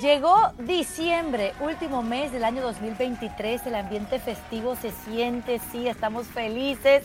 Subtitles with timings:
[0.00, 7.02] Llegó diciembre, último mes del año 2023, el ambiente festivo se siente, sí, estamos felices.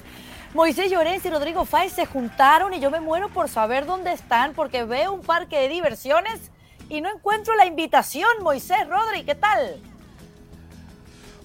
[0.53, 4.53] Moisés Llorens y Rodrigo Fáez se juntaron y yo me muero por saber dónde están
[4.53, 6.51] porque veo un parque de diversiones
[6.87, 8.29] y no encuentro la invitación.
[8.41, 9.75] Moisés, Rodri, ¿qué tal?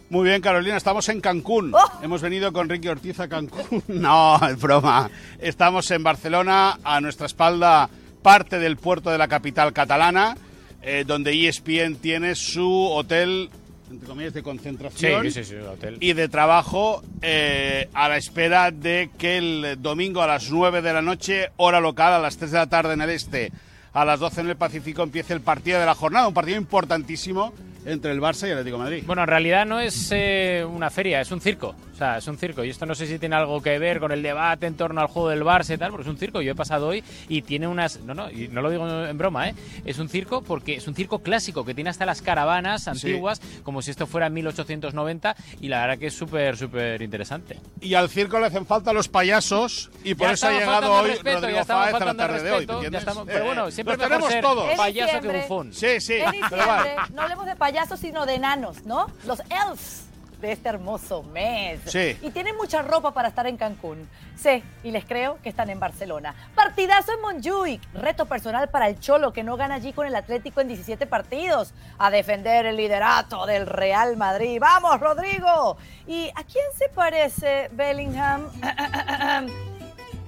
[0.09, 1.73] Muy bien, Carolina, estamos en Cancún.
[1.75, 1.93] Oh.
[2.01, 3.83] Hemos venido con Ricky Ortiz a Cancún.
[3.89, 5.11] No, es broma.
[5.41, 7.91] Estamos en Barcelona, a nuestra espalda
[8.23, 10.37] parte del puerto de la capital catalana,
[10.83, 13.51] eh, donde ESPN tiene su hotel,
[13.91, 15.97] entre comillas, de concentración Sí, sí, sí, hotel.
[16.01, 20.93] y de trabajo eh, a la espera de que el domingo a las 9 de
[20.93, 23.53] la noche, hora local, a las 3 de la tarde en el este,
[23.93, 27.53] a las 12 en el Pacífico, empiece el partido de la jornada, un partido importantísimo
[27.85, 29.03] entre el Barça y el Atlético de Madrid.
[29.07, 31.75] Bueno, en realidad no es eh, una feria, es un circo.
[31.93, 32.65] O sea, es un circo.
[32.65, 35.09] Y esto no sé si tiene algo que ver con el debate en torno al
[35.09, 36.41] juego del Barça y tal, porque es un circo.
[36.41, 38.01] Yo he pasado hoy y tiene unas.
[38.01, 39.55] No, no, y no lo digo en broma, ¿eh?
[39.85, 43.83] Es un circo porque es un circo clásico que tiene hasta las caravanas antiguas, como
[43.83, 45.37] si esto fuera 1890.
[45.61, 47.59] Y la verdad que es súper, súper interesante.
[47.83, 51.11] Y al circo le hacen falta los payasos y por Ya eso ha llegado hoy
[51.11, 52.67] respeto, Rodrigo ya estamos Fáez a la faltando al tarde de hoy.
[52.67, 54.71] ¿me respeto, ya estamos- pero bueno, siempre los mejor tenemos ser todos.
[54.71, 55.73] En payaso que bufón.
[55.75, 56.15] Sí, sí.
[56.15, 57.09] En pero diciembre, va.
[57.13, 59.07] no hablemos de payasos, sino de enanos, ¿no?
[59.25, 60.09] Los elves
[60.41, 61.81] de este hermoso mes.
[61.85, 62.19] Sí.
[62.21, 64.09] Y tienen mucha ropa para estar en Cancún.
[64.37, 66.35] Sé, y les creo que están en Barcelona.
[66.57, 67.81] Partidazo en Montjuic.
[67.95, 71.75] Reto personal para el Cholo, que no gana allí con el Atlético en 17 partidos.
[71.99, 74.59] A defender el liderato del Real Madrid.
[74.61, 75.77] ¡Vamos, Rodrigo!
[76.09, 78.51] ¿Y a quién se parece Bellingham?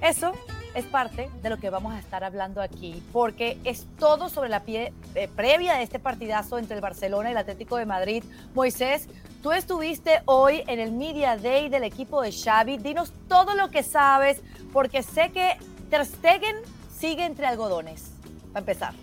[0.01, 0.31] Eso
[0.75, 4.63] es parte de lo que vamos a estar hablando aquí, porque es todo sobre la
[4.63, 8.23] pie eh, previa de este partidazo entre el Barcelona y el Atlético de Madrid.
[8.53, 9.07] Moisés,
[9.41, 12.77] tú estuviste hoy en el Media Day del equipo de Xavi.
[12.77, 15.57] Dinos todo lo que sabes, porque sé que
[15.89, 16.55] Ter Stegen
[16.97, 18.11] sigue entre algodones.
[18.51, 18.93] Para empezar.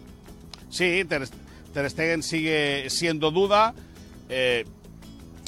[0.70, 3.74] Sí, Ter, Stegen sigue siendo duda.
[4.28, 4.64] Eh,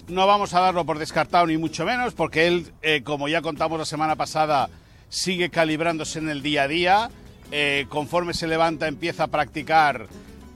[0.08, 3.78] no vamos a darlo por descartado ni mucho menos, porque él, eh, como ya contamos
[3.78, 4.68] la semana pasada,
[5.12, 7.10] sigue calibrándose en el día a día.
[7.50, 10.06] Eh, conforme se levanta, empieza a practicar,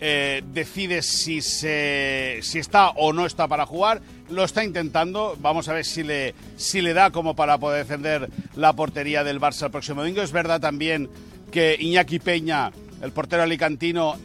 [0.00, 4.00] eh, decide si, se, si está o no está para jugar.
[4.30, 5.36] Lo está intentando.
[5.40, 9.40] Vamos a ver si le, si le da como para poder defender la portería del
[9.40, 10.22] Barça el próximo domingo.
[10.22, 11.10] Es verdad también
[11.52, 12.72] que Iñaki Peña,
[13.02, 14.16] el portero alicantino,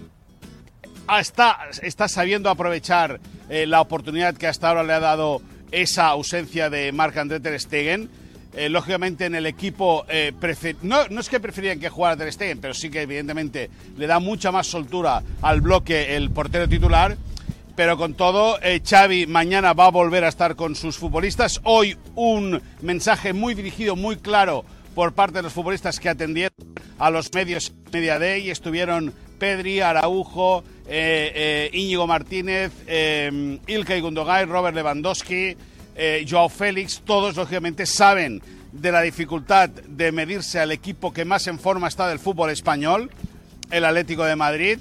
[1.19, 5.41] está, está sabiendo aprovechar eh, la oportunidad que hasta ahora le ha dado
[5.71, 8.20] esa ausencia de Marc-André Ter Stegen.
[8.53, 10.33] Eh, lógicamente en el equipo eh,
[10.81, 14.19] no, no es que preferían que jugara Ter Stegen, pero sí que evidentemente le da
[14.19, 17.17] mucha más soltura al bloque el portero titular.
[17.75, 21.61] Pero con todo, eh, Xavi mañana va a volver a estar con sus futbolistas.
[21.63, 26.53] Hoy un mensaje muy dirigido, muy claro por parte de los futbolistas que atendieron
[26.99, 28.49] a los medios Media Day.
[28.49, 35.55] Estuvieron Pedri, Araujo, eh, eh, Íñigo Martínez, eh, Ilkay Gundogan, Robert Lewandowski,
[35.95, 37.01] eh, Joao Félix.
[37.05, 38.41] Todos, lógicamente, saben
[38.71, 43.11] de la dificultad de medirse al equipo que más en forma está del fútbol español,
[43.69, 44.79] el Atlético de Madrid.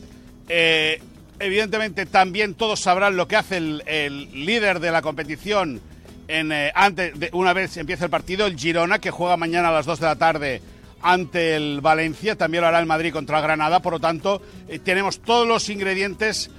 [0.48, 1.00] Eh,
[1.38, 5.80] evidentemente también todos sabrán lo que hace el, líder de la competición
[6.28, 9.86] en, eh, de, una vez empieza el partido, el Girona, que juega mañana a las
[9.86, 10.62] 2 de la tarde
[11.02, 15.20] ante el Valencia, también lo hará el Madrid contra Granada, por lo tanto eh, tenemos
[15.20, 16.50] todos los ingredientes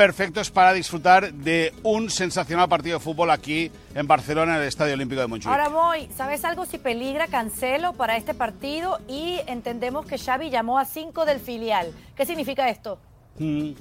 [0.00, 4.94] perfectos para disfrutar de un sensacional partido de fútbol aquí en Barcelona, en el Estadio
[4.94, 5.52] Olímpico de Montjuic.
[5.52, 8.98] Ahora, Moy, ¿sabes algo si peligra Cancelo para este partido?
[9.08, 11.92] Y entendemos que Xavi llamó a cinco del filial.
[12.16, 12.98] ¿Qué significa esto?
[13.38, 13.72] Mm.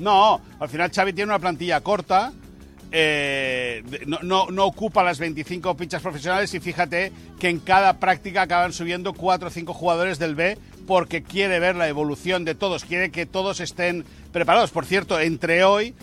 [0.00, 2.32] No, al final Xavi tiene una plantilla corta,
[2.96, 7.10] eh, no, ocupa las 25 fichas profesionales y fíjate
[7.40, 10.56] que en cada práctica acaban subiendo 4 o 5 jugadores del B
[10.86, 14.70] porque quiere ver la evolución de todos, quiere que todos estén preparados.
[14.70, 15.94] Por cierto, entre hoy,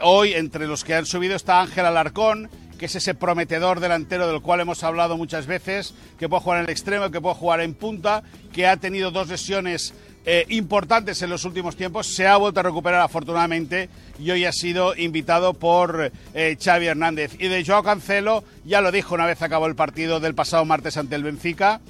[0.00, 2.48] hoy entre los que han subido está Ángel Alarcón,
[2.78, 6.64] que es ese prometedor delantero del cual hemos hablado muchas veces, que puede jugar en
[6.64, 8.22] el extremo, que puede jugar en punta,
[8.54, 9.92] que ha tenido dos lesiones
[10.30, 13.88] eh, importantes en los últimos tiempos, se ha vuelto a recuperar afortunadamente
[14.18, 17.32] y hoy ha sido invitado por eh, Xavi Hernández.
[17.38, 20.98] Y de Joao Cancelo, ya lo dijo una vez acabó el partido del pasado martes
[20.98, 21.80] ante el Benfica,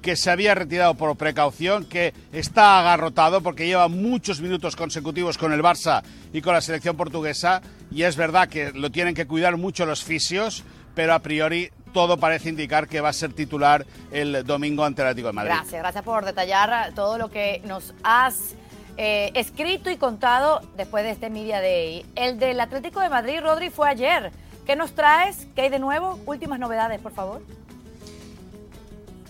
[0.00, 5.52] que se había retirado por precaución, que está agarrotado porque lleva muchos minutos consecutivos con
[5.52, 6.02] el Barça
[6.32, 7.60] y con la selección portuguesa
[7.90, 10.64] y es verdad que lo tienen que cuidar mucho los fisios,
[10.94, 15.08] pero a priori todo parece indicar que va a ser titular el domingo ante el
[15.08, 15.52] Atlético de Madrid.
[15.54, 18.54] Gracias, gracias por detallar todo lo que nos has
[18.96, 22.04] eh, escrito y contado después de este Media Day.
[22.14, 24.32] El del Atlético de Madrid, Rodri, fue ayer.
[24.66, 25.48] ¿Qué nos traes?
[25.54, 26.20] ¿Qué hay de nuevo?
[26.26, 27.42] Últimas novedades, por favor.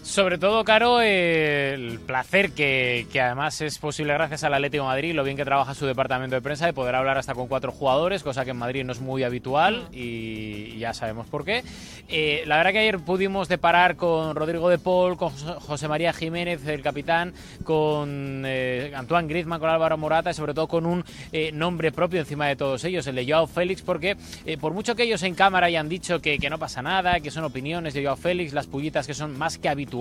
[0.02, 5.14] Sobre todo, Caro, el placer que, que, además es posible gracias al Atlético de Madrid,
[5.14, 8.25] lo bien que trabaja su departamento de prensa, de poder hablar hasta con cuatro jugadores,
[8.25, 11.62] cosa que en Madrid no es muy habitual y ya sabemos por qué.
[12.08, 16.66] Eh, la verdad que ayer pudimos deparar con Rodrigo de Paul, con José María Jiménez,
[16.66, 17.32] el capitán,
[17.64, 22.20] con eh, Antoine Griezmann, con Álvaro Morata y sobre todo con un eh, nombre propio
[22.20, 24.16] encima de todos ellos, el de Joao Félix, porque
[24.60, 27.44] por mucho que ellos en cámara hayan dicho que, que no pasa nada, que son
[27.44, 29.92] opiniones de Joao Félix, las pullitas que son más que habituales,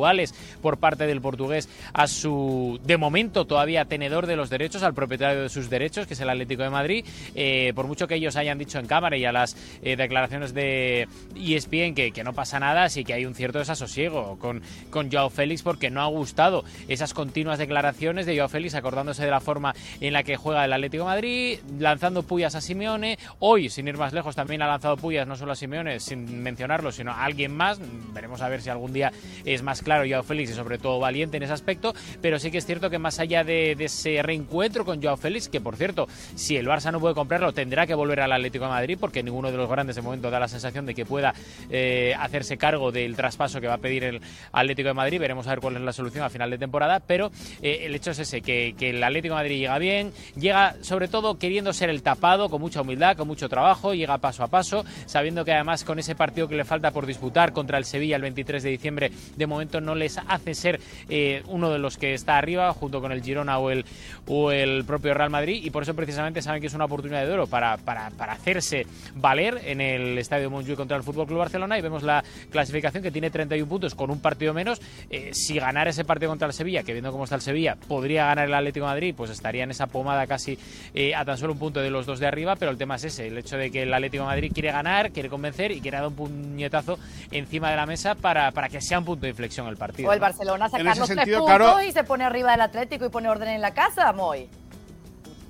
[0.61, 5.43] por parte del portugués a su, de momento, todavía tenedor de los derechos, al propietario
[5.43, 7.05] de sus derechos, que es el Atlético de Madrid.
[7.35, 11.07] Eh, por mucho que ellos hayan dicho en cámara y a las eh, declaraciones de
[11.35, 15.29] ESPN que, que, no pasa nada, sí que hay un cierto desasosiego con, con Joao
[15.29, 19.73] Félix porque no ha gustado esas continuas declaraciones de Joao Félix acordándose de la forma
[19.99, 23.17] en la que juega el Atlético de Madrid, lanzando pullas a Simeone.
[23.39, 26.91] Hoy, sin ir más lejos, también ha lanzado pullas no solo a Simeone, sin mencionarlo,
[26.91, 27.79] sino a alguien más.
[28.13, 29.11] Veremos a ver si algún día
[29.45, 32.57] es más claro Joao Félix y sobre todo valiente en ese aspecto, pero sí que
[32.57, 36.57] es cierto que más allá de, ese reencuentro con Joao Félix, que por cierto, si
[36.57, 39.57] el Barça no puede comprarlo, tendrá que volver al Atlético de Madrid, porque ninguno de
[39.57, 41.33] los grandes de momento da la sensación de que pueda
[41.69, 45.19] eh, hacerse cargo del traspaso que va a pedir el Atlético de Madrid.
[45.19, 47.31] Veremos a ver cuál es la solución a final de temporada, pero
[47.61, 51.07] eh, el hecho es ese, que, que el Atlético de Madrid llega bien, llega sobre
[51.07, 54.85] todo queriendo ser el tapado, con mucha humildad, con mucho trabajo, llega paso a paso,
[55.05, 58.21] sabiendo que además con ese partido que le falta por disputar contra el Sevilla el
[58.21, 62.37] 23 de diciembre, de momento no les hace ser eh, uno de los que está
[62.37, 63.85] arriba junto con el Girona o el,
[64.27, 67.31] o el propio Real Madrid y por eso precisamente saben que es una oportunidad de
[67.31, 68.85] oro para, para, para hacerse
[69.15, 71.77] valer en el Estadio Montjuic contra el Fútbol Club Barcelona.
[71.77, 74.81] Y vemos la clasificación que tiene 31 puntos con un partido menos.
[75.09, 78.25] Eh, si ganar ese partido contra el Sevilla, que viendo cómo está el Sevilla, podría
[78.25, 80.57] ganar el Atlético Madrid, pues estaría en esa pomada casi
[80.93, 83.03] eh, a tan solo un punto de los dos de arriba, pero el tema es
[83.03, 86.07] ese, el hecho de que el Atlético Madrid quiere ganar, quiere convencer y quiere dar
[86.07, 86.97] un puñetazo
[87.31, 90.09] encima de la mesa para, para que sea un punto de inflexión el partido.
[90.09, 93.29] O el Barcelona sacar los tres puntos y se pone arriba del Atlético y pone
[93.29, 94.49] orden en la casa, Moy.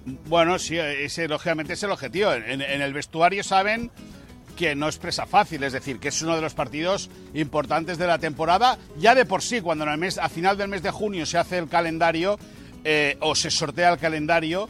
[0.06, 2.34] Bueno, sí, ese lógicamente es el objetivo.
[2.34, 3.92] En, el vestuario saben
[4.56, 8.08] que no es presa fácil, es decir, que es uno de los partidos importantes de
[8.08, 8.78] la temporada.
[8.98, 11.38] Ya de por sí, cuando en el mes, a final del mes de junio se
[11.38, 12.40] hace el calendario
[12.84, 14.70] eh, o se sortea el calendario,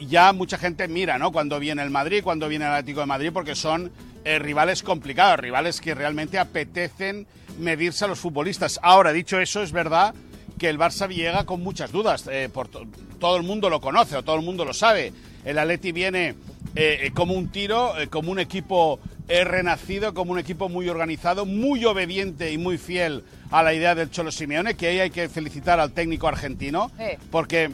[0.00, 1.32] ya mucha gente mira, ¿no?
[1.32, 3.92] Cuando viene el Madrid, cuando viene el Atlético de Madrid, porque son
[4.24, 7.26] eh, rivales complicados, rivales que realmente apetecen
[7.58, 8.78] medirse a los futbolistas.
[8.82, 10.14] Ahora, dicho eso, es verdad
[10.58, 12.28] que el Barça llega con muchas dudas.
[12.30, 15.12] Eh, por todo el mundo lo conoce o todo el mundo lo sabe.
[15.44, 16.34] El Atleti viene
[16.74, 22.52] eh, como un tiro, como un equipo renacido, como un equipo muy organizado, muy obediente
[22.52, 25.92] y muy fiel a la idea del Cholo Simeone, que ahí hay que felicitar al
[25.92, 26.90] técnico argentino,
[27.30, 27.70] porque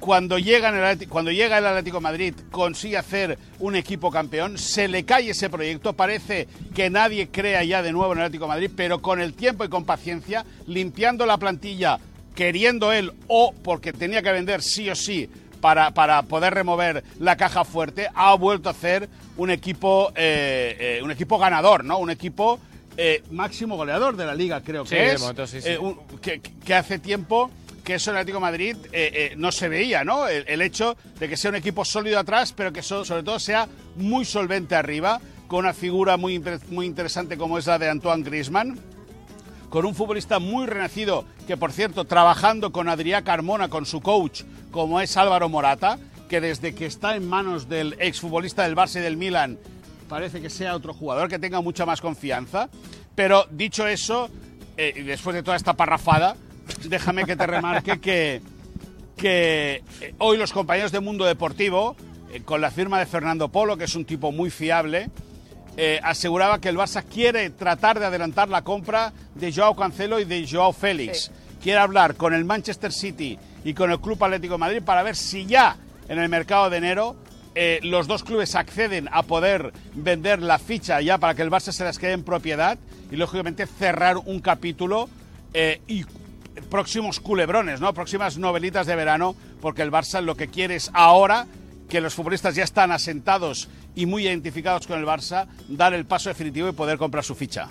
[0.00, 5.04] cuando llega, el, cuando llega el Atlético Madrid, consigue hacer un equipo campeón, se le
[5.04, 9.02] cae ese proyecto, parece que nadie crea ya de nuevo en el Atlético Madrid, pero
[9.02, 11.98] con el tiempo y con paciencia, limpiando la plantilla,
[12.34, 15.28] queriendo él o porque tenía que vender sí o sí
[15.60, 21.02] para, para poder remover la caja fuerte, ha vuelto a hacer un equipo, eh, eh,
[21.02, 21.98] un equipo ganador, ¿no?
[21.98, 22.58] Un equipo
[22.96, 25.22] eh, máximo goleador de la liga, creo que es.
[26.22, 27.50] que, que hace tiempo
[27.84, 30.28] que eso en el Atlético de Madrid eh, eh, no se veía, ¿no?
[30.28, 34.24] El, hecho de que sea un equipo sólido atrás, pero que sobre todo sea muy
[34.24, 38.78] solvente arriba, con una figura muy, muy interesante como es la de Antoine Griezmann,
[39.68, 44.42] con un futbolista muy renacido, que por cierto, trabajando con Adrià Carmona, con su coach,
[44.70, 45.98] como es Álvaro Morata,
[46.28, 49.58] que desde que está en manos del exfutbolista del Barça y del Milan,
[50.08, 52.68] parece que sea otro jugador que tenga mucha más confianza.
[53.14, 54.28] Pero dicho eso,
[54.76, 56.36] eh, después de toda esta parrafada,
[56.88, 58.42] déjame que te remarque que,
[59.16, 61.96] que eh, hoy los compañeros de Mundo Deportivo,
[62.32, 65.10] eh, con la firma de Fernando Polo, que es un tipo muy fiable,
[65.76, 70.24] eh, aseguraba que el Barça quiere tratar de adelantar la compra de Joao Cancelo y
[70.24, 71.30] de Joao Félix.
[71.62, 75.16] Quiere hablar con el Manchester City y con el Club Atlético de Madrid para ver
[75.16, 75.76] si ya
[76.08, 77.16] en el mercado de enero
[77.82, 81.84] los dos clubes acceden a poder vender la ficha ya para que el Barça se
[81.84, 82.78] las quede en propiedad
[83.10, 85.10] y lógicamente cerrar un capítulo
[85.86, 86.04] y
[86.68, 87.92] próximos culebrones, ¿no?
[87.94, 91.46] Próximas novelitas de verano, porque el Barça lo que quiere es ahora
[91.88, 96.28] que los futbolistas ya están asentados y muy identificados con el Barça, dar el paso
[96.28, 97.68] definitivo y poder comprar su ficha.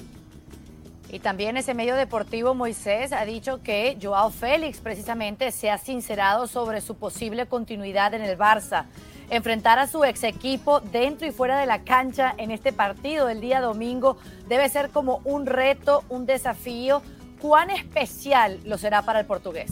[1.12, 6.46] Y también ese medio deportivo Moisés ha dicho que Joao Félix precisamente se ha sincerado
[6.46, 8.86] sobre su posible continuidad en el Barça.
[9.32, 13.42] Enfrentar a su ex equipo dentro y fuera de la cancha en este partido del
[13.42, 14.18] día domingo
[14.48, 17.02] debe ser como un reto, un desafío
[17.40, 19.72] ¿Cuán especial lo será para el portugués?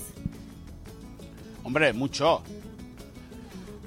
[1.63, 2.41] Hombre, mucho.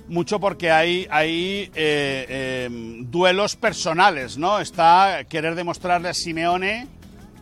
[0.08, 4.58] Mucho porque hay, hay eh, em, duelos personales, ¿no?
[4.58, 6.88] Está querer demostrarle a Simeone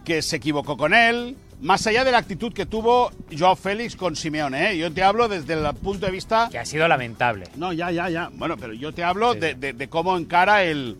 [0.04, 4.14] que se equivocó con él, más allá de la actitud que tuvo Joao Félix con
[4.16, 4.78] Simeone, ¿eh?
[4.78, 6.49] yo te hablo desde el punto de vista...
[6.50, 7.47] Que ha sido lamentable.
[7.57, 8.30] No, ya, ya, ya.
[8.33, 10.97] Bueno, pero yo te hablo de, de, de, cómo encara el,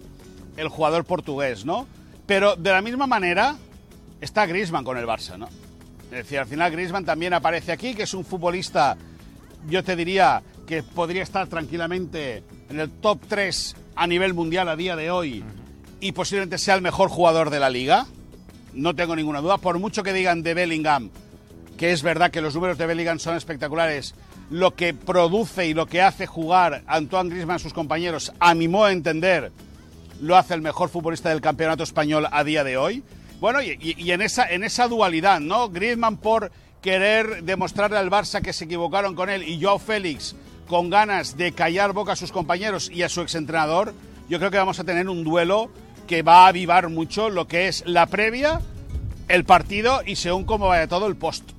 [0.57, 1.87] el jugador portugués, ¿no?
[2.27, 3.57] Pero de la misma manera
[4.21, 5.49] está Griezmann con el Barça, ¿no?
[6.11, 8.97] Es decir, al final Griezmann también aparece aquí, que es un futbolista,
[9.69, 14.77] yo te diría, que podría estar tranquilamente en el top 3 a nivel mundial a
[14.77, 15.45] día de hoy
[16.01, 18.07] y posiblemente sea el mejor jugador de la liga.
[18.75, 19.59] No tengo ninguna duda.
[19.59, 21.11] Por mucho que digan de Bellingham,
[21.77, 24.15] que es verdad que los números de Bellingham son espectaculares,
[24.51, 28.69] lo que produce y lo que hace jugar Antoine Griezmann a sus compañeros, a mi
[28.69, 29.53] modo de entender,
[30.21, 33.03] lo hace el mejor futbolista del campeonato español a día de hoy.
[33.41, 35.69] Bueno, y, en, esa, en esa dualidad, ¿no?
[35.69, 36.51] Griezmann por
[36.83, 40.35] querer demostrarle al Barça que se equivocaron con él y Joao Félix
[40.67, 43.95] con ganas de callar boca a sus compañeros y a su exentrenador,
[44.29, 45.71] yo creo que vamos a tener un duelo
[46.07, 48.61] que va a avivar mucho lo que es la previa,
[49.29, 51.53] el partido y según cómo vaya todo el post.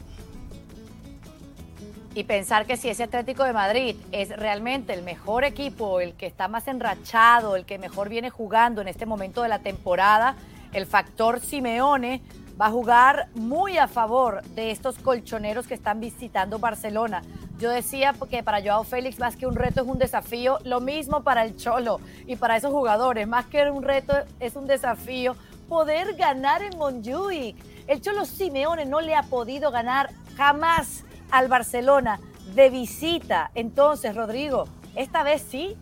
[2.16, 6.26] Y pensar que si ese Atlético de Madrid es realmente el mejor equipo, el que
[6.26, 10.36] está más enrachado, el que mejor viene jugando en este momento de la temporada,
[10.74, 12.22] el factor Simeone
[12.60, 17.22] va a jugar muy a favor de estos colchoneros que están visitando Barcelona.
[17.58, 21.24] Yo decía que para Joao Félix más que un reto es un desafío, lo mismo
[21.24, 25.36] para el Cholo y para esos jugadores, más que un reto es un desafío
[25.68, 27.56] poder ganar en Montjuic.
[27.88, 32.20] El Cholo Simeone no le ha podido ganar jamás al Barcelona
[32.56, 33.52] de visita.
[33.56, 35.78] Entonces, Rodrigo, esta vez sí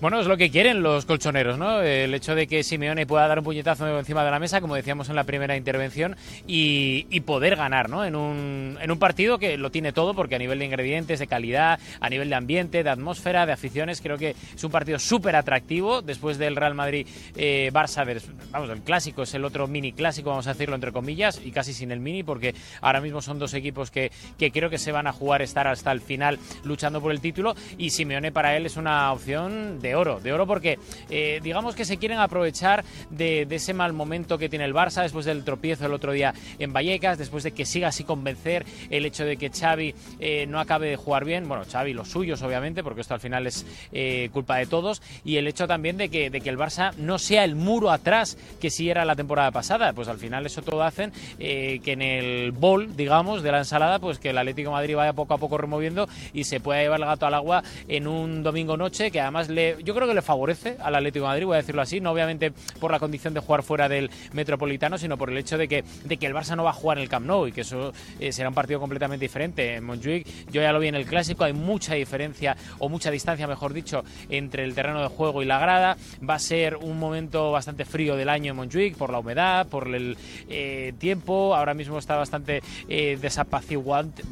[0.00, 1.82] bueno, es lo que quieren los colchoneros, ¿no?
[1.82, 5.10] El hecho de que Simeone pueda dar un puñetazo encima de la mesa, como decíamos
[5.10, 6.16] en la primera intervención,
[6.46, 8.04] y, poder ganar, ¿no?
[8.04, 11.26] En un, en un partido que lo tiene todo, porque a nivel de ingredientes, de
[11.26, 15.36] calidad, a nivel de ambiente, de atmósfera, de aficiones, creo que es un partido súper
[15.36, 16.00] atractivo.
[16.00, 20.54] Después del Real Madrid-Barça, eh, vamos, el clásico es el otro mini clásico, vamos a
[20.54, 24.10] decirlo entre comillas, y casi sin el mini, porque ahora mismo son dos equipos que,
[24.38, 27.54] que creo que se van a jugar, estar hasta el final luchando por el título,
[27.76, 30.78] y Simeone para él es una opción de de oro, de oro porque
[31.08, 35.26] eh, digamos que se quieren aprovechar de, ese mal momento que tiene el Barça después
[35.26, 39.24] del tropiezo el otro día en Vallecas, después de que siga así convencer el hecho
[39.24, 43.00] de que Xavi eh, no acabe de jugar bien, bueno, Xavi los suyos obviamente, porque
[43.00, 46.40] esto al final es eh, culpa de todos, y el hecho también de que, de
[46.40, 50.06] que el Barça no sea el muro atrás que sí era la temporada pasada, pues
[50.06, 54.30] al final eso todo hacen que en el bol, digamos, de la ensalada, pues que
[54.30, 57.34] el Atlético Madrid vaya poco a poco removiendo y se pueda llevar el gato al
[57.34, 61.26] agua en un domingo noche que además le yo creo que le favorece al Atlético
[61.26, 64.98] Madrid, voy a decirlo así, no obviamente por la condición de jugar fuera del Metropolitano,
[64.98, 67.02] sino por el hecho de que, de que el Barça no va a jugar en
[67.02, 69.74] el Camp Nou y que eso eh, será un partido completamente diferente.
[69.74, 73.46] En Montjuic, yo ya lo vi en el Clásico, hay mucha diferencia, o mucha distancia,
[73.46, 75.96] mejor dicho, entre el terreno de juego y la grada.
[76.28, 79.94] Va a ser un momento bastante frío del año en Montjuic, por la humedad, por
[79.94, 80.16] el
[80.48, 84.22] eh, tiempo, ahora mismo está bastante eh, desapaciguante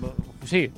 [0.49, 0.71] sí,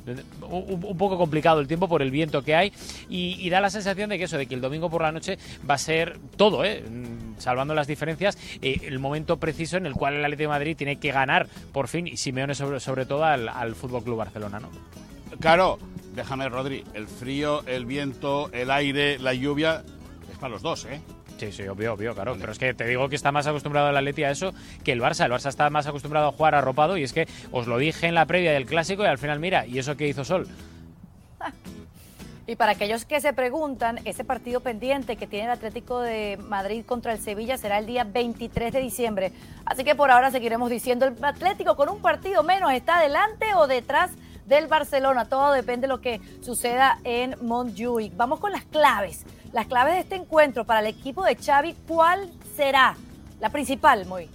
[0.43, 2.73] un, poco complicado el tiempo por el viento que hay
[3.09, 5.75] y, da la sensación de que eso, de que el domingo por la noche va
[5.75, 6.83] a ser todo, ¿eh?
[6.83, 10.77] Mm, salvando las diferencias, eh, el momento preciso en el cual el Atlético de Madrid
[10.77, 14.61] tiene que ganar por fin y Simeone sobre, sobre todo al, al Fútbol Club Barcelona,
[14.61, 14.69] ¿no?
[15.41, 15.79] Claro,
[16.15, 19.85] déjame, Rodri, el frío, el viento, el aire, la lluvia,
[20.31, 21.01] es para los dos, ¿eh?
[21.41, 22.33] Sí, sí, obvio, obvio, claro.
[22.33, 22.41] Vale.
[22.43, 24.53] Pero es que te digo que está más acostumbrado el Atleti a eso
[24.85, 25.25] que el Barça.
[25.25, 28.15] El Barça está más acostumbrado a jugar arropado y es que os lo dije en
[28.15, 30.47] la previa del Clásico y al final, mira, ¿y eso qué hizo Sol?
[32.47, 36.85] Y para aquellos que se preguntan, ese partido pendiente que tiene el Atlético de Madrid
[36.85, 39.33] contra el Sevilla será el día 23 de diciembre.
[39.65, 43.67] Así que por ahora seguiremos diciendo, el Atlético con un partido menos está adelante o
[43.67, 44.11] detrás
[44.45, 45.25] del Barcelona.
[45.25, 48.15] Todo depende de lo que suceda en Montjuic.
[48.15, 49.25] Vamos con las claves.
[49.53, 52.97] Las claves de este encuentro para el equipo de Xavi, ¿cuál será?
[53.41, 54.29] La principal, muy.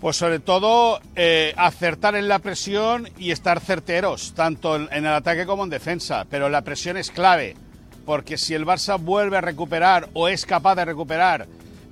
[0.00, 5.46] Pues sobre todo eh, acertar en la presión y estar certeros, tanto en, el ataque
[5.46, 6.26] como en defensa.
[6.28, 7.56] Pero la presión es clave,
[8.04, 11.46] porque si el Barça vuelve a recuperar o es capaz de recuperar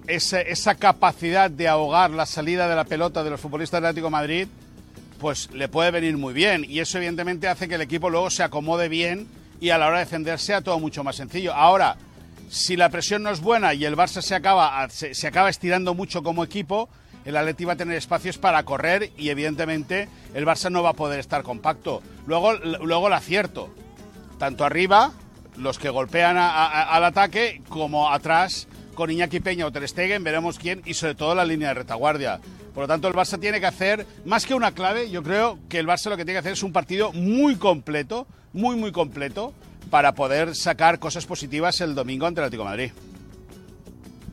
[0.06, 4.08] esa, esa capacidad de ahogar la salida de la pelota de los futbolistas del Atlético
[4.08, 4.48] de Madrid,
[5.18, 6.64] pues le puede venir muy bien.
[6.68, 9.98] Y eso evidentemente hace que el equipo luego se acomode bien y a la hora
[9.98, 11.54] de defender sea todo mucho más sencillo.
[11.54, 11.96] Ahora,
[12.48, 16.22] si la presión no es buena y el Barça se acaba, se, acaba estirando mucho
[16.22, 16.88] como equipo,
[17.24, 20.94] el Atleti va a tener espacios para correr y evidentemente el Barça no va a
[20.94, 22.02] poder estar compacto.
[22.26, 23.72] Luego, luego el acierto,
[24.38, 25.12] tanto arriba,
[25.56, 30.82] los que golpean al ataque, como atrás con Iñaki Peña o Ter Stegen, veremos quién
[30.84, 32.40] y sobre todo la línea de retaguardia.
[32.80, 35.78] Por lo tanto, el Barça tiene que hacer, más que una clave, yo creo que
[35.78, 39.52] el Barça lo que tiene que hacer es un partido muy completo, muy, muy completo,
[39.90, 42.92] para poder sacar cosas positivas el domingo ante el Atlético Madrid.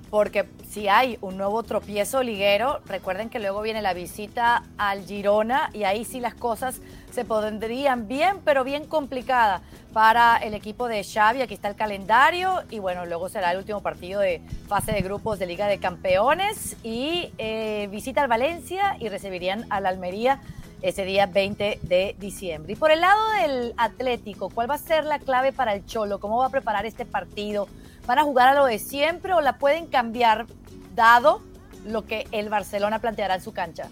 [0.10, 5.70] Porque si hay un nuevo tropiezo liguero, recuerden que luego viene la visita al Girona
[5.74, 9.62] y ahí sí las cosas se pondrían bien, pero bien complicadas
[9.92, 11.42] para el equipo de Xavi.
[11.42, 15.40] Aquí está el calendario y bueno, luego será el último partido de fase de grupos
[15.40, 20.42] de Liga de Campeones y eh, visita al Valencia y recibirían al Almería
[20.82, 22.74] ese día 20 de diciembre.
[22.74, 26.20] Y por el lado del Atlético, ¿cuál va a ser la clave para el Cholo?
[26.20, 27.68] ¿Cómo va a preparar este partido?
[28.08, 30.48] ¿Van a jugar a lo de siempre o la pueden cambiar
[30.96, 31.42] dado
[31.86, 33.90] lo que el Barcelona planteará en su cancha?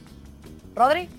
[0.74, 1.10] Rodri.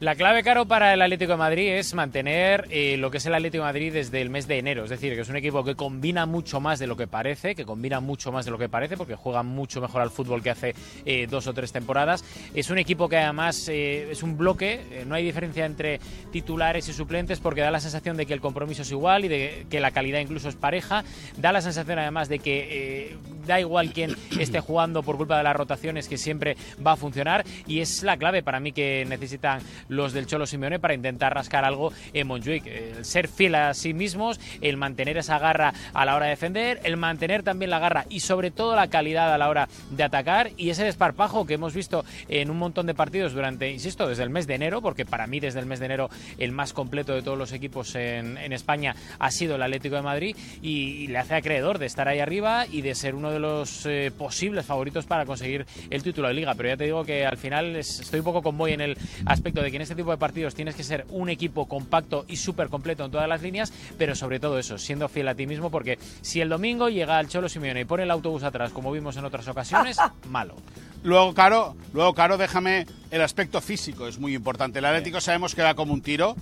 [0.00, 3.34] La clave, Caro, para el Atlético de Madrid es mantener eh, lo que es el
[3.34, 4.84] Atlético de Madrid desde el mes de enero.
[4.84, 7.66] Es decir, que es un equipo que combina mucho más de lo que parece, que
[7.66, 10.74] combina mucho más de lo que parece, porque juega mucho mejor al fútbol que hace
[11.04, 12.24] eh, dos o tres temporadas.
[12.54, 16.00] Es un equipo que además eh, es un bloque, no hay diferencia entre
[16.32, 19.66] titulares y suplentes, porque da la sensación de que el compromiso es igual y de
[19.68, 21.04] que la calidad incluso es pareja.
[21.36, 25.54] Da la sensación además de que da igual quién esté jugando por culpa de las
[25.54, 27.44] rotaciones, que siempre va a funcionar.
[27.66, 29.60] Y es la clave para mí que necesitan
[29.90, 32.66] los del Cholo Simeone para intentar rascar algo en Montjuic.
[32.66, 36.80] El ser fiel a sí mismos, el mantener esa garra a la hora de defender,
[36.84, 40.50] el mantener también la garra y sobre todo la calidad a la hora de atacar
[40.56, 44.30] y ese desparpajo que hemos visto en un montón de partidos durante, insisto, desde el
[44.30, 47.22] mes de enero, porque para mí desde el mes de enero el más completo de
[47.22, 51.78] todos los equipos en, España ha sido el Atlético de Madrid y, le hace acreedor
[51.78, 55.66] de estar ahí arriba y de ser uno de los eh, posibles favoritos para conseguir
[55.88, 56.54] el título de liga.
[56.54, 59.62] Pero ya te digo que al final estoy un poco con Boy en el aspecto
[59.62, 62.68] de que en este tipo de partidos tienes que ser un equipo compacto y súper
[62.68, 65.98] completo en todas las líneas, pero sobre todo eso, siendo fiel a ti mismo, porque
[66.20, 69.24] si el domingo llega el Cholo Simeone y pone el autobús atrás, como vimos en
[69.24, 69.96] otras ocasiones,
[70.28, 70.54] malo.
[71.02, 74.80] Luego, Caro, luego, Caro, déjame el aspecto físico, es muy importante.
[74.80, 76.36] El Atlético sabemos que va como un tiro,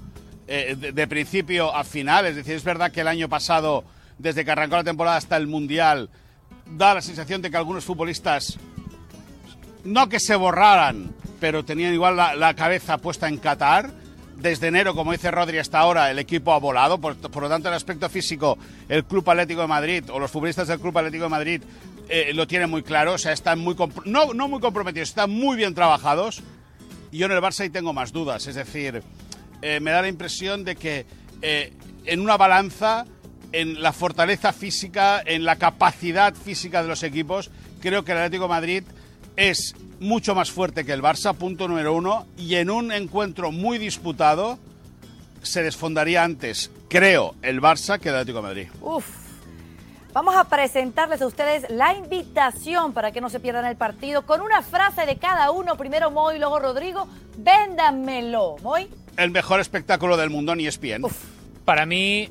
[0.49, 3.85] eh, de, principio a final, es decir, es verdad que el año pasado,
[4.19, 6.11] desde que arrancó la temporada hasta el Mundial,
[6.67, 8.59] da la sensación de que algunos futbolistas,
[9.85, 13.93] no que se borraran, pero tenían igual la, cabeza puesta en Qatar.
[14.37, 17.01] Desde enero, como dice Rodri, hasta ahora el equipo ha volado.
[17.01, 18.57] Por, lo tanto, el aspecto físico,
[18.89, 21.63] el Club Atlético de Madrid o los futbolistas del Club Atlético de Madrid
[22.09, 23.15] eh, lo tienen muy claro.
[23.15, 26.43] O sea, están muy no, muy comprometidos, están muy bien trabajados.
[27.11, 28.47] Yo en el Barça ahí tengo más dudas.
[28.47, 29.03] Es decir,
[29.61, 31.05] eh, me da la impresión de que
[31.43, 31.73] eh,
[32.05, 33.07] en una balanza,
[33.51, 38.45] en la fortaleza física, en la capacidad física de los equipos, creo que el Atlético
[38.45, 38.85] de Madrid
[39.37, 43.79] es mucho más fuerte que el Barça, punto número uno, y en un encuentro muy
[43.79, 44.59] disputado
[45.43, 48.69] se desfondaría antes, creo, el Barça que el Atlético de Madrid.
[48.81, 49.07] Uf.
[50.13, 54.41] Vamos a presentarles a ustedes la invitación para que no se pierdan el partido con
[54.41, 55.77] una frase de cada uno.
[55.77, 57.07] Primero Moy, y luego Rodrigo.
[57.37, 58.57] Véndamelo.
[58.63, 58.89] Moy.
[59.17, 61.03] El mejor espectáculo del mundo, ni es bien.
[61.65, 62.31] Para mí,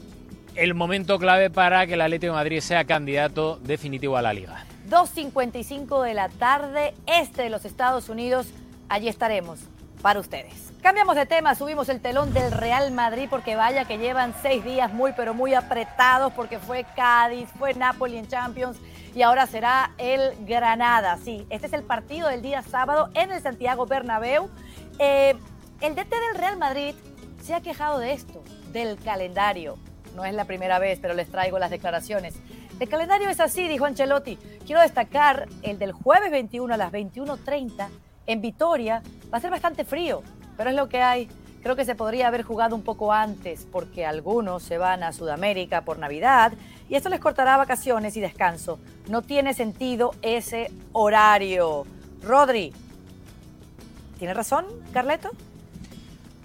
[0.55, 4.65] el momento clave para que el Atlético de Madrid sea candidato definitivo a la liga.
[4.89, 8.47] 2.55 de la tarde, este de los Estados Unidos.
[8.89, 9.59] Allí estaremos
[10.01, 10.71] para ustedes.
[10.81, 14.93] Cambiamos de tema, subimos el telón del Real Madrid porque vaya que llevan seis días
[14.93, 18.77] muy pero muy apretados porque fue Cádiz, fue Napoli en Champions
[19.13, 21.17] y ahora será el Granada.
[21.17, 24.49] Sí, este es el partido del día sábado en el Santiago Bernabéu.
[24.99, 25.35] Eh,
[25.81, 26.95] el DT del Real Madrid
[27.43, 29.77] se ha quejado de esto, del calendario.
[30.15, 32.35] No es la primera vez, pero les traigo las declaraciones.
[32.79, 34.37] El calendario es así, dijo Ancelotti.
[34.65, 37.87] Quiero destacar el del jueves 21 a las 21.30
[38.27, 39.01] en Vitoria.
[39.33, 40.21] Va a ser bastante frío,
[40.55, 41.27] pero es lo que hay.
[41.63, 45.81] Creo que se podría haber jugado un poco antes porque algunos se van a Sudamérica
[45.81, 46.53] por Navidad
[46.87, 48.77] y esto les cortará vacaciones y descanso.
[49.09, 51.85] No tiene sentido ese horario.
[52.21, 52.73] Rodri,
[54.19, 55.31] ¿tiene razón, Carleto?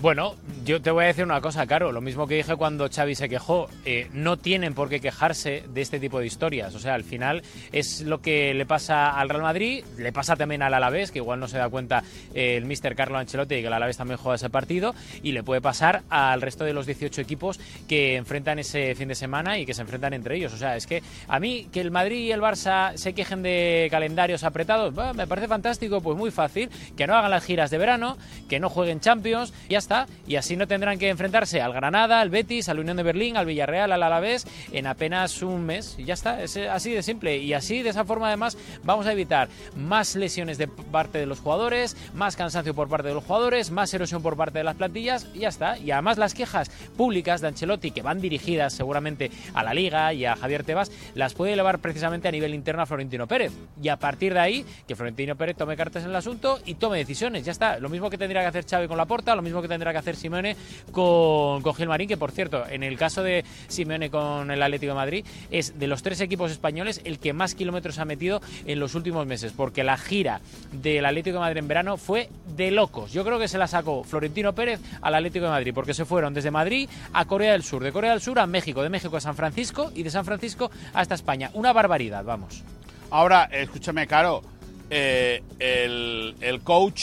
[0.03, 0.35] Bueno,
[0.65, 1.93] yo te voy a decir una cosa, Caro.
[1.93, 3.69] Lo mismo que dije cuando Xavi se quejó.
[3.85, 6.75] Eh, no tienen por qué quejarse de este tipo de historias.
[6.75, 10.61] O sea, al final es lo que le pasa al Real Madrid, le pasa también
[10.61, 12.03] al Alavés, que igual no se da cuenta
[12.35, 15.45] eh, el mister Carlo Ancelotti y que el Alavés también juega ese partido, y le
[15.45, 19.67] puede pasar al resto de los 18 equipos que enfrentan ese fin de semana y
[19.67, 20.53] que se enfrentan entre ellos.
[20.53, 23.87] O sea, es que a mí que el Madrid y el Barça se quejen de
[23.89, 28.19] calendarios apretados, me parece fantástico, pues muy fácil, que no hagan las giras de verano,
[28.49, 29.92] que no jueguen Champions, y hasta
[30.27, 33.47] y así no tendrán que enfrentarse al Granada, al Betis, al Unión de Berlín, al
[33.47, 35.97] Villarreal, al Alavés en apenas un mes.
[35.99, 37.39] Y ya está, es así de simple.
[37.39, 41.41] Y así de esa forma además vamos a evitar más lesiones de parte de los
[41.41, 45.27] jugadores, más cansancio por parte de los jugadores, más erosión por parte de las plantillas.
[45.35, 45.79] Y ya está.
[45.79, 50.25] Y además las quejas públicas de Ancelotti que van dirigidas seguramente a la Liga y
[50.25, 53.53] a Javier Tebas las puede elevar precisamente a nivel interno a Florentino Pérez.
[53.83, 56.99] Y a partir de ahí que Florentino Pérez tome cartas en el asunto y tome
[56.99, 57.79] decisiones, ya está.
[57.79, 59.93] Lo mismo que tendría que hacer Xavi con la porta, lo mismo que tendría tendrá
[59.93, 60.57] que hacer Simeone
[60.93, 64.97] con, con Gilmarín, que por cierto, en el caso de Simeone con el Atlético de
[64.97, 68.95] Madrid, es de los tres equipos españoles el que más kilómetros ha metido en los
[68.95, 70.41] últimos meses, porque la gira
[70.71, 73.13] del Atlético de Madrid en verano fue de locos.
[73.13, 76.33] Yo creo que se la sacó Florentino Pérez al Atlético de Madrid, porque se fueron
[76.33, 79.21] desde Madrid a Corea del Sur, de Corea del Sur a México, de México a
[79.21, 81.51] San Francisco y de San Francisco hasta España.
[81.55, 82.63] Una barbaridad, vamos.
[83.11, 84.43] Ahora, escúchame, Caro,
[84.91, 87.03] eh, el, el coach,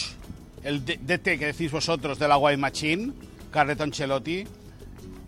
[0.63, 3.13] el DT que decís vosotros de la Guay Machine,
[3.51, 4.45] Carleton Ancelotti,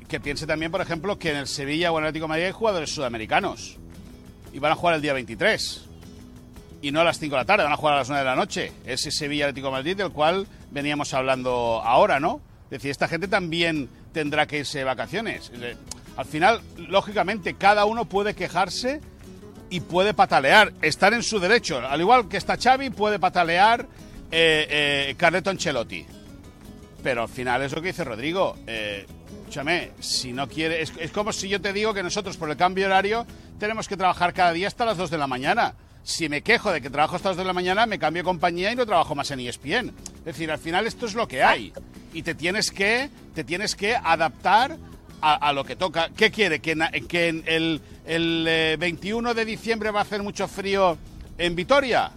[0.07, 2.45] que piense también, por ejemplo, que en el Sevilla o en el Atlético de Madrid
[2.45, 3.77] hay jugadores sudamericanos
[4.51, 5.85] y van a jugar el día 23
[6.81, 8.29] y no a las 5 de la tarde, van a jugar a las 9 de
[8.29, 8.71] la noche.
[8.85, 12.41] Ese Sevilla Atlético Madrid del cual veníamos hablando ahora, ¿no?
[12.65, 15.51] Es decir, esta gente también tendrá que irse de vacaciones.
[16.17, 19.01] Al final, lógicamente, cada uno puede quejarse
[19.69, 21.79] y puede patalear, estar en su derecho.
[21.79, 23.87] Al igual que está Xavi, puede patalear
[24.31, 26.05] eh, eh, Carleto Ancelotti.
[27.03, 28.57] Pero al final es lo que dice Rodrigo.
[28.67, 29.05] Eh,
[29.41, 30.81] escúchame, si no quiere.
[30.81, 33.25] Es, es como si yo te digo que nosotros, por el cambio horario,
[33.59, 35.73] tenemos que trabajar cada día hasta las 2 de la mañana.
[36.03, 38.25] Si me quejo de que trabajo hasta las 2 de la mañana, me cambio de
[38.25, 39.89] compañía y no trabajo más en ESPN.
[40.19, 41.73] Es decir, al final esto es lo que hay.
[42.13, 44.77] Y te tienes que, te tienes que adaptar
[45.21, 46.09] a, a lo que toca.
[46.15, 46.59] ¿Qué quiere?
[46.59, 50.97] ¿Que, na- que en el, el, eh, 21 de diciembre va a hacer mucho frío
[51.37, 52.11] en Vitoria?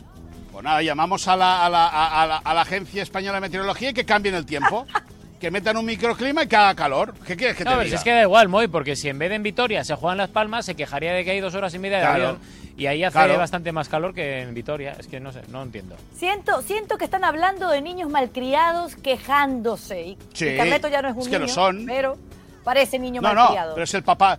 [0.55, 3.41] Pues nada, llamamos a la, a la- a- a la- a la Agencia Española de
[3.41, 4.87] Meteorología y que cambien el tiempo.
[5.41, 7.13] que metan un microclima y que haga calor.
[7.27, 7.99] ¿Qué quieres que No, te pero diga?
[7.99, 10.31] es que da igual, Moy, porque si en vez de en Vitoria se juegan Las
[10.31, 12.25] Palmas, se quejaría de que hay dos horas y media de Claro.
[12.29, 12.39] avión.
[12.77, 13.37] Y ahí hace Claro.
[13.37, 14.97] bastante más calor que en Vitoria.
[14.99, 15.97] Es que no sé, no entiendo.
[16.17, 20.03] Siento, siento que están hablando de niños malcriados quejándose.
[20.03, 21.85] Y, Sí, y Carleto ya no es un es que lo niño, son.
[21.87, 22.17] pero
[22.63, 23.75] parece niño No, no, malcriado.
[23.75, 24.39] pero es el papá.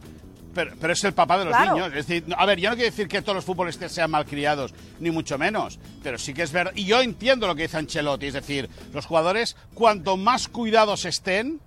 [0.56, 1.74] Pero, pero es el papá de los Claro.
[1.74, 1.88] niños.
[1.94, 5.12] Es decir, a ver, yo no quiero decir que todos los futbolistas sean malcriados, ni
[5.12, 5.78] mucho menos.
[6.02, 6.72] Pero sí que es verdad.
[6.76, 8.28] Y yo entiendo lo que dice Ancelotti.
[8.28, 11.60] Es decir, los jugadores, cuanto más cuidados estén,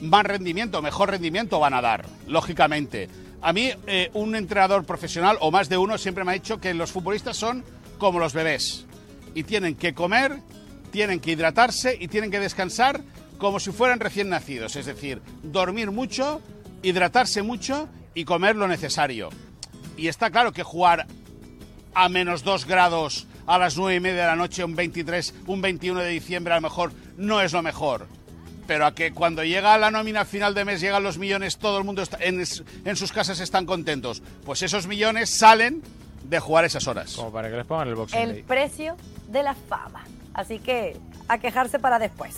[0.00, 3.08] más rendimiento, mejor rendimiento van a dar, lógicamente.
[3.42, 6.72] A mí, eh, un entrenador profesional, o más de uno, siempre me ha dicho que
[6.74, 7.62] los futbolistas son
[7.98, 8.86] como los bebés.
[9.34, 10.38] Y tienen que comer,
[10.90, 13.02] tienen que hidratarse y tienen que descansar
[13.38, 14.76] como si fueran recién nacidos.
[14.76, 16.40] Es decir, dormir mucho,
[16.82, 19.30] hidratarse mucho y comer lo necesario.
[19.96, 21.06] Y está claro que jugar
[21.94, 25.60] a menos 2 grados a las 9 y media de la noche, un 23, un
[25.60, 28.06] 21 de diciembre, a lo mejor no es lo mejor.
[28.66, 31.84] Pero a que cuando llega la nómina final de mes, llegan los millones, todo el
[31.84, 32.46] mundo está- en,
[32.96, 34.22] sus casas están contentos.
[34.44, 35.82] Pues esos millones salen
[36.24, 37.14] de jugar esas horas.
[37.14, 38.42] Como para que les pongan el boxing el day.
[38.44, 38.96] precio
[39.28, 40.04] de la fama.
[40.32, 40.96] Así que
[41.28, 42.36] a quejarse para después.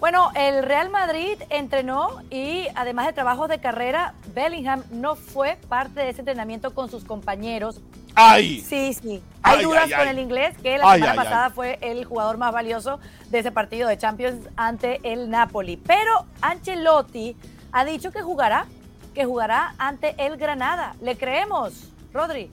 [0.00, 6.00] Bueno, el Real Madrid entrenó y además de trabajos de carrera, Bellingham no fue parte
[6.00, 7.80] de ese entrenamiento con sus compañeros.
[8.14, 8.60] ¡Ay!
[8.60, 9.20] Sí, sí.
[9.42, 10.08] Hay Ay, dudas ay, con ay.
[10.08, 13.98] el inglés, que la semana pasada fue el jugador más valioso de ese partido de
[13.98, 15.76] Champions ante el Napoli.
[15.76, 17.36] Pero Ancelotti
[17.72, 18.66] ha dicho que jugará,
[19.14, 20.94] que jugará ante el Granada.
[21.00, 22.50] ¿Le creemos, Rodri?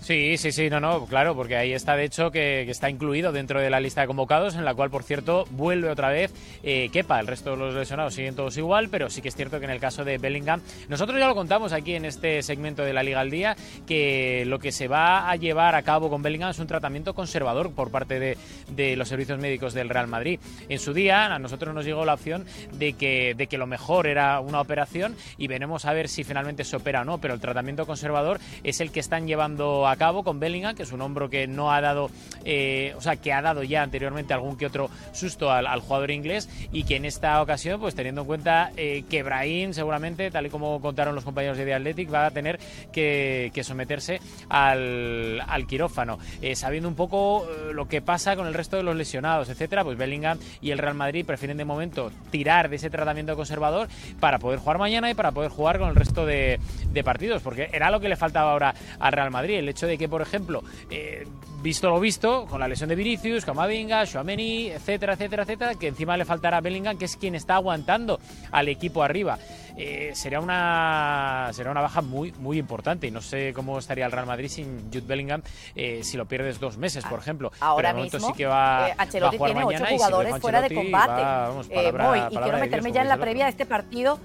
[0.00, 3.60] Sí, sí, sí, no, no, claro, porque ahí está de hecho que, está incluido dentro
[3.60, 6.32] de la lista de convocados, en la cual, por cierto, vuelve otra vez
[6.62, 7.20] eh, Kepa.
[7.20, 9.70] El resto de los lesionados siguen todos igual, pero sí que es cierto que en
[9.70, 13.20] el caso de Bellingham, nosotros ya lo contamos aquí en este segmento de la Liga
[13.20, 16.66] al Día, que lo que se va a llevar a cabo con Bellingham es un
[16.66, 18.38] tratamiento conservador por parte de,
[18.70, 20.40] de los servicios médicos del Real Madrid.
[20.70, 24.06] En su día, a nosotros nos llegó la opción de que, de que lo mejor
[24.06, 27.40] era una operación y veremos a ver si finalmente se opera o no, pero el
[27.40, 31.30] tratamiento conservador es el que están llevando a cabo con Bellingham, que es un hombro
[31.30, 32.10] que no ha dado,
[32.44, 36.48] eh, o sea, que ha dado ya anteriormente algún que otro susto al, jugador inglés
[36.72, 40.50] y que en esta ocasión, pues teniendo en cuenta eh, que Brahim seguramente, tal y
[40.50, 42.58] como contaron los compañeros de The Athletic, va a tener
[42.92, 46.18] que, someterse al, quirófano.
[46.40, 49.98] Eh, sabiendo un poco lo que pasa con el resto de los lesionados, etcétera, pues
[49.98, 54.58] Bellingham y el Real Madrid prefieren de momento tirar de ese tratamiento conservador para poder
[54.58, 56.58] jugar mañana y para poder jugar con el resto de,
[56.92, 59.98] de partidos, porque era lo que le faltaba ahora al Real Madrid, el hecho de
[59.98, 61.26] que, por ejemplo, eh,
[61.62, 66.16] visto lo visto, con la lesión de Vinicius, Camavinga, Chouameni, etcétera, etcétera, etcétera, que encima
[66.16, 68.18] le faltará a Bellingham, que es quien está aguantando
[68.50, 69.38] al equipo arriba.
[69.76, 74.12] Eh, será una será una baja muy muy importante y no sé cómo estaría el
[74.12, 75.42] Real Madrid sin Jude Bellingham
[75.74, 77.52] eh, si lo pierdes dos meses, por ejemplo.
[77.60, 80.60] Ahora Pero mismo, sí que va, eh, va a jugar tiene ocho y jugadores fuera
[80.60, 81.22] de combate.
[81.22, 83.64] va, vamos, Eh, palabra- Moy, y quiero meterme Dios, ya en la previa de este
[83.64, 84.18] partido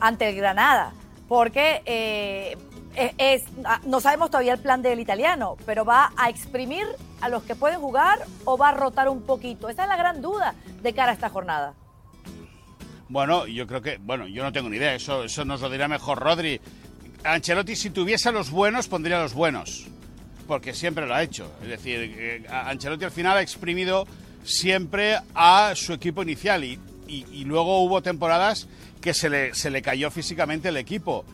[0.00, 0.92] ante el Granada,
[1.28, 2.56] porque
[2.96, 6.84] es- es- ah, no sabemos todavía el plan del italiano, pero va a exprimir
[7.20, 9.68] a los que pueden jugar o va a rotar un poquito.
[9.68, 11.74] Esa es la gran duda de cara a esta jornada.
[13.08, 15.86] Bueno, yo creo que, bueno, yo no tengo ni idea, eso, eso nos lo dirá
[15.88, 16.60] mejor Rodri.
[17.24, 19.86] Ancelotti, si tuviese a los buenos, pondría a los buenos,
[20.48, 21.52] porque siempre lo ha hecho.
[21.62, 24.06] Es decir, eh, Ancelotti al final ha exprimido
[24.44, 28.66] siempre a su equipo inicial y, y- y luego hubo temporadas
[29.00, 31.24] que se le, se le cayó físicamente el equipo.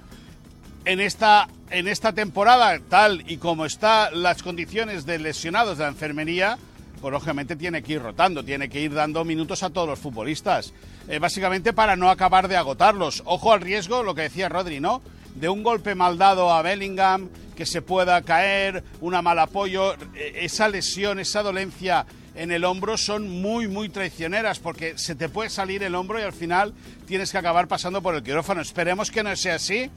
[0.89, 5.91] En esta, en esta temporada, tal y como están las condiciones de lesionados de la
[5.91, 6.57] enfermería,
[7.03, 10.73] pues lógicamente tiene que ir rotando, tiene que ir dando minutos a todos los futbolistas.
[11.07, 13.23] Eh, básicamente para no acabar de agotarlos.
[13.27, 15.03] Ojo al riesgo, lo que decía Rodri, ¿no?
[15.35, 20.39] De un golpe mal dado a Bellingham, que se pueda caer, un mal apoyo, eh,
[20.41, 25.51] esa lesión, esa dolencia en el hombro son muy, muy traicioneras porque se te puede
[25.51, 26.73] salir el hombro y al final
[27.07, 28.63] tienes que acabar pasando por el quirófano.
[28.63, 29.91] Esperemos que no sea así,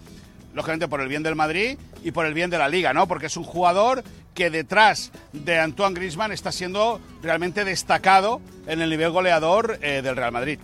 [0.53, 3.07] lógicamente por el bien del Madrid y por el bien de la liga, ¿no?
[3.07, 8.89] Porque es un jugador que detrás de Antoine Griezmann está siendo realmente destacado en el
[8.89, 10.59] nivel goleador eh, del Real Madrid.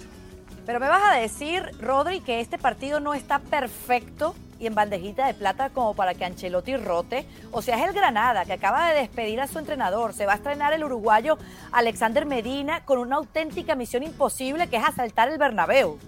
[0.65, 5.27] Pero me vas a decir, Rodri, que este partido no está perfecto y en bandejita
[5.27, 7.25] de plata como para que Ancelotti rote.
[7.51, 10.13] O sea, es el Granada que acaba de despedir a su entrenador.
[10.13, 11.37] Se va a estrenar el uruguayo
[11.71, 15.99] Alexander Medina con una auténtica misión imposible que es asaltar el Bernabéu.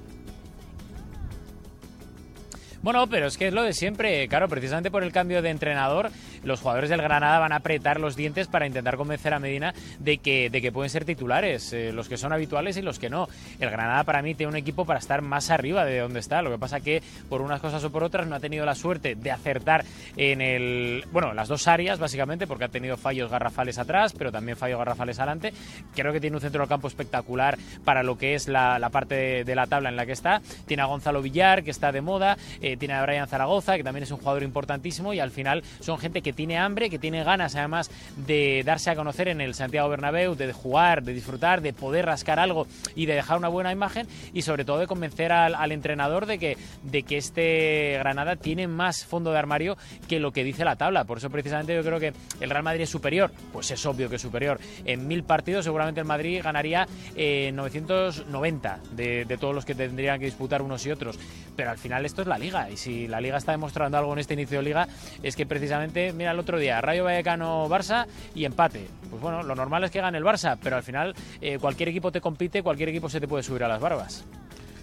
[2.81, 4.27] Bueno, pero es que es lo de siempre.
[4.27, 6.11] Claro, precisamente por el cambio de entrenador,
[6.43, 10.17] los jugadores del Granada van a apretar los dientes para intentar convencer a Medina de
[10.17, 13.27] que, de que pueden ser titulares, eh, los que son habituales y los que no.
[13.59, 16.41] El Granada para mí tiene un equipo para estar más arriba de donde está.
[16.41, 19.15] Lo que pasa que por unas cosas o por otras no ha tenido la suerte
[19.15, 19.85] de acertar
[20.17, 24.57] en el, bueno, las dos áreas básicamente, porque ha tenido fallos garrafales atrás, pero también
[24.57, 25.53] fallos garrafales adelante.
[25.95, 29.43] Creo que tiene un centro del campo espectacular para lo que es la, la parte
[29.43, 30.41] de, la tabla en la que está.
[30.65, 32.37] Tiene a Gonzalo Villar, que está de moda.
[32.61, 35.97] eh, tiene a Brian Zaragoza, que también es un jugador importantísimo, y al final son
[35.97, 39.89] gente que tiene hambre, que tiene ganas además de darse a conocer en el Santiago
[39.89, 44.07] Bernabéu, de jugar, de disfrutar, de poder rascar algo y de dejar una buena imagen,
[44.33, 49.05] y sobre todo de convencer al, entrenador de que, de que este Granada tiene más
[49.05, 51.05] fondo de armario que lo que dice la tabla.
[51.05, 54.15] Por eso precisamente yo creo que el Real Madrid es superior, pues es obvio que
[54.15, 54.59] es superior.
[54.85, 60.19] En mil partidos seguramente el Madrid ganaría eh, 990 de, de todos los que tendrían
[60.19, 61.19] que disputar unos y otros.
[61.55, 64.19] Pero al final esto es la liga y si la liga está demostrando algo en
[64.19, 64.87] este inicio de liga
[65.23, 68.05] es que precisamente, mira el otro día, Rayo Vallecano-Barça
[68.35, 68.87] y empate.
[69.09, 72.11] Pues bueno, lo normal es que gane el Barça, pero al final eh, cualquier equipo
[72.11, 74.25] te compite, cualquier equipo se te puede subir a las barbas.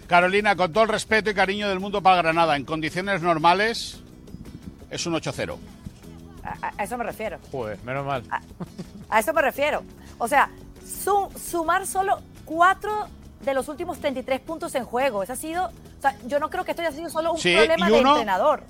[0.07, 4.01] Carolina, con todo el respeto y cariño del mundo para Granada, en condiciones normales
[4.89, 5.57] es un 8-0.
[6.43, 7.37] A, eso me refiero.
[7.51, 8.23] Joder, menos mal.
[9.09, 9.83] A eso me refiero.
[10.17, 10.49] O sea,
[10.83, 13.07] su- sumar solo cuatro
[13.41, 15.21] de los últimos 33 puntos en juego.
[15.23, 15.65] Eso ha sido.
[15.65, 18.63] O sea, yo no creo que esto haya sido solo un Sí, problema de entrenador.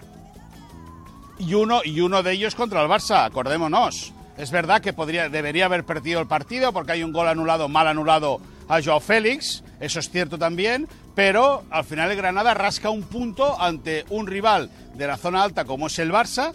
[1.39, 4.13] Y uno, y uno de ellos contra el Barça, acordémonos.
[4.37, 7.87] Es verdad que podría, debería haber perdido el partido porque hay un gol anulado, mal
[7.87, 13.03] anulado a Joao Félix, eso es cierto también, pero al final el Granada rasca un
[13.03, 16.53] punto ante un rival de la zona alta como es el Barça,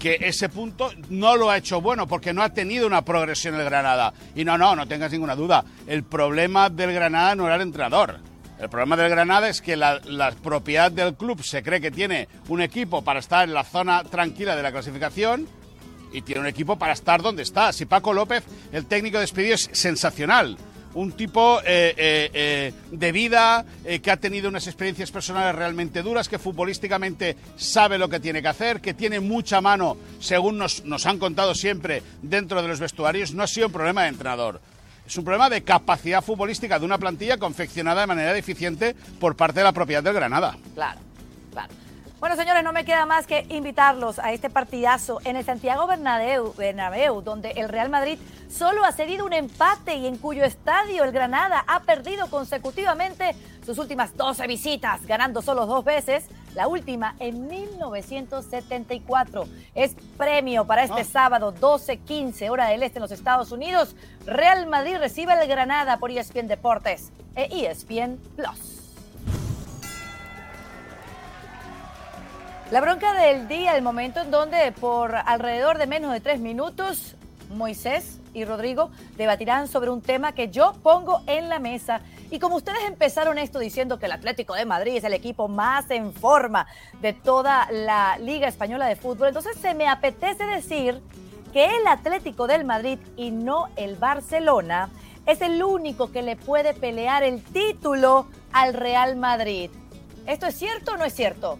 [0.00, 3.64] que ese punto no lo ha hecho bueno porque no ha tenido una progresión el
[3.64, 4.14] Granada.
[4.34, 8.31] Y no, no, no tengas ninguna duda, el problema del Granada no era el entrenador.
[8.62, 10.00] El problema del Granada es que la,
[10.40, 14.54] propiedad del club se cree que tiene un equipo para estar en la zona tranquila
[14.54, 15.48] de la clasificación
[16.12, 17.72] y tiene un equipo para estar donde está.
[17.72, 20.56] Si Paco López, el técnico despedido, es sensacional.
[20.94, 23.64] Un tipo eh, eh, eh, de vida,
[24.00, 28.48] que ha tenido unas experiencias personales realmente duras, que futbolísticamente sabe lo que tiene que
[28.48, 33.34] hacer, que tiene mucha mano, según nos han contado siempre, dentro de los vestuarios.
[33.34, 34.60] No ha sido un problema de entrenador.
[35.06, 39.60] Es un problema de capacidad futbolística de una plantilla confeccionada de manera deficiente por parte
[39.60, 40.56] de la propiedad del Granada.
[40.74, 41.00] Claro,
[41.50, 41.72] claro.
[42.22, 47.20] Bueno, señores, no me queda más que invitarlos a este partidazo en el Santiago Bernabéu,
[47.20, 48.16] donde el Real Madrid
[48.48, 53.34] solo ha cedido un empate y en cuyo estadio el Granada ha perdido consecutivamente
[53.66, 59.46] sus últimas 12 visitas, ganando solo dos veces, la última en 1974.
[59.74, 61.04] Es premio para este Ah.
[61.04, 63.94] sábado 12-15 hora del este en los Estados Unidos.
[64.26, 68.78] Real Madrid recibe al Granada por ESPN Deportes e ESPN Plus.
[72.70, 77.16] La bronca del día, el momento en donde por alrededor de menos de tres minutos,
[77.50, 82.00] Moisés y Rodrigo debatirán sobre un tema que yo pongo en la mesa.
[82.30, 85.90] Y como ustedes empezaron esto diciendo que el Atlético de Madrid es el equipo más
[85.90, 86.66] en forma
[87.00, 91.00] de toda la Liga Española de Fútbol, entonces se me apetece decir
[91.52, 94.88] que el Atlético del Madrid y no el Barcelona
[95.26, 99.70] es el único que le puede pelear el título al Real Madrid.
[100.26, 101.58] ¿Esto es cierto o no es cierto?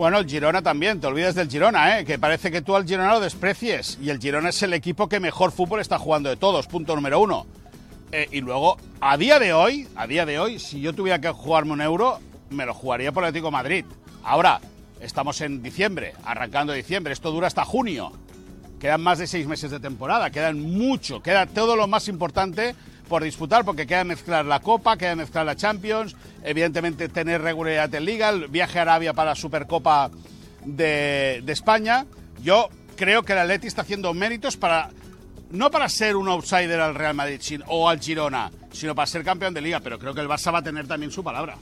[0.00, 2.06] Bueno, el Girona también, te olvidas del Girona, ¿eh?
[2.06, 3.98] que parece que tú al Girona lo desprecies.
[4.00, 7.20] Y el Girona es el equipo que mejor fútbol está jugando de todos, punto número
[7.20, 7.46] uno.
[8.10, 11.28] Eh, y luego, a día de hoy, a día de hoy, si yo tuviera que
[11.28, 13.84] jugarme un euro, me lo jugaría por el Atlético Madrid.
[14.24, 14.62] Ahora,
[15.02, 18.10] estamos en diciembre, arrancando diciembre, esto dura hasta junio.
[18.80, 22.74] quedan más de seis meses de temporada, quedan mucho, queda todo lo más importante
[23.10, 28.04] por disputar, porque queda mezclar la Copa, queda mezclar la Champions, evidentemente tener regularidad en
[28.04, 30.12] Liga, el viaje a Arabia para la Supercopa
[30.64, 32.06] de, de España.
[32.40, 34.90] Yo creo que el Atleti está haciendo méritos para
[35.50, 39.54] no para ser un outsider al Real Madrid o al Girona, sino para ser campeón
[39.54, 41.56] de liga, pero creo que el Barça va a tener también su palabra.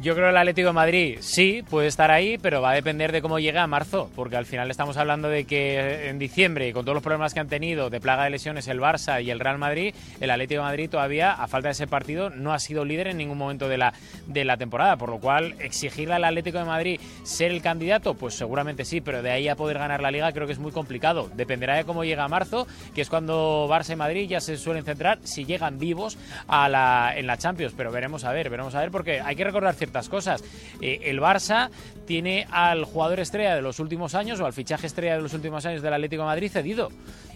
[0.00, 3.12] Yo creo que el Atlético de Madrid sí puede estar ahí, pero va a depender
[3.12, 6.86] de cómo llegue a marzo, porque al final estamos hablando de que en diciembre, con
[6.86, 9.58] todos los problemas que han tenido de plaga de lesiones el Barça y el Real
[9.58, 13.08] Madrid, el Atlético de Madrid todavía, a falta de ese partido, no ha sido líder
[13.08, 13.92] en ningún momento de la,
[14.26, 18.32] de la temporada, por lo cual exigirle al Atlético de Madrid ser el candidato, pues
[18.32, 21.28] seguramente sí, pero de ahí a poder ganar la liga creo que es muy complicado.
[21.34, 24.82] Dependerá de cómo llega a marzo, que es cuando Barça y Madrid ya se suelen
[24.82, 26.16] centrar si llegan vivos
[26.48, 29.44] a la, en la Champions, pero veremos a ver, veremos a ver, porque hay que
[29.44, 30.42] recordar ciertas cosas.
[30.80, 31.70] Eh, el Barça
[32.06, 35.64] tiene al jugador estrella de los últimos años o al fichaje estrella de los últimos
[35.64, 36.90] años del Atlético Madrid cedido.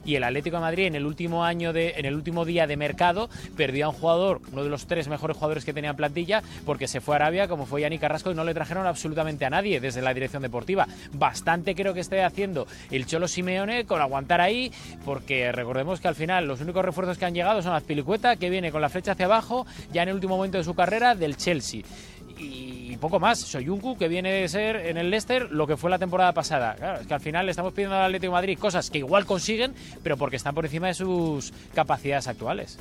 [0.05, 2.77] Y el Atlético de Madrid en el último año de, en el último día de
[2.77, 6.43] mercado perdió a un jugador, uno de los tres mejores jugadores que tenía en plantilla,
[6.67, 9.51] porque se fue a Arabia, como fue Yannick Carrasco, y no le trajeron absolutamente a
[9.51, 10.87] nadie desde la dirección deportiva.
[11.12, 14.73] Bastante creo que esté haciendo el Cholo Simeone con aguantar ahí,
[15.05, 18.73] porque recordemos que al final los únicos refuerzos que han llegado son Azpilicueta, que viene
[18.73, 21.83] con la flecha hacia abajo, ya en el último momento de su carrera, del Chelsea
[22.44, 23.38] y poco más.
[23.38, 26.74] Soyuncu, que viene de ser en el Leicester lo que fue la temporada pasada.
[26.74, 29.26] Claro, es que al final le estamos pidiendo al Atlético de Madrid cosas que igual
[29.26, 32.78] consiguen, pero porque están por encima de sus capacidades actuales.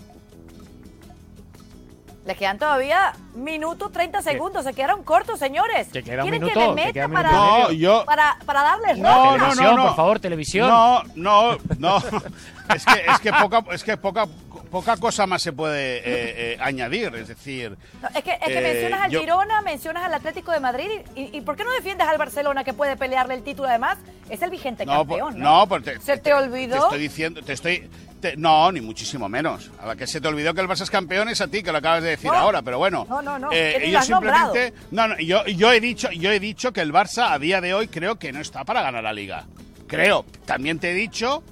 [2.25, 4.63] Les quedan todavía minuto 30 segundos.
[4.63, 5.89] Se quedaron cortos, señores.
[5.89, 8.05] Que queda un ¿Quieren minuto, que me meta queda un para, No, yo...
[8.05, 9.83] para, para darles No, no, Televisión, no.
[9.87, 10.69] por favor, televisión.
[10.69, 11.97] No, no, no.
[12.73, 14.25] Es que, es que, poca, es que poca,
[14.73, 17.13] poca cosa más se puede eh, eh, añadir.
[17.15, 20.51] Es decir, No, es que, es que Eh, mencionas al yo- Girona, mencionas al Atlético
[20.51, 23.99] de Madrid y, ¿por qué no defiendes al Barcelona que puede pelearle el título además?
[24.29, 25.67] Es el vigente no, por- campeón, no, ¿no?
[25.67, 26.73] porque ¿Se te olvidó?
[26.73, 27.87] Te estoy diciendo, te estoy.
[28.19, 29.69] te- no, ni muchísimo menos.
[29.79, 31.71] A la que se te olvidó que el Barça es campeón es a ti, que
[31.71, 32.37] lo acabas de decir No.
[32.37, 33.05] ahora, pero bueno.
[33.07, 34.73] No, no, no, yo simplemente.
[34.91, 37.73] No, no, yo, yo, he dicho, yo he dicho que el Barça a día de
[37.75, 39.45] hoy creo que no está para ganar la liga.
[39.87, 40.25] Creo.
[40.45, 41.43] También te he dicho.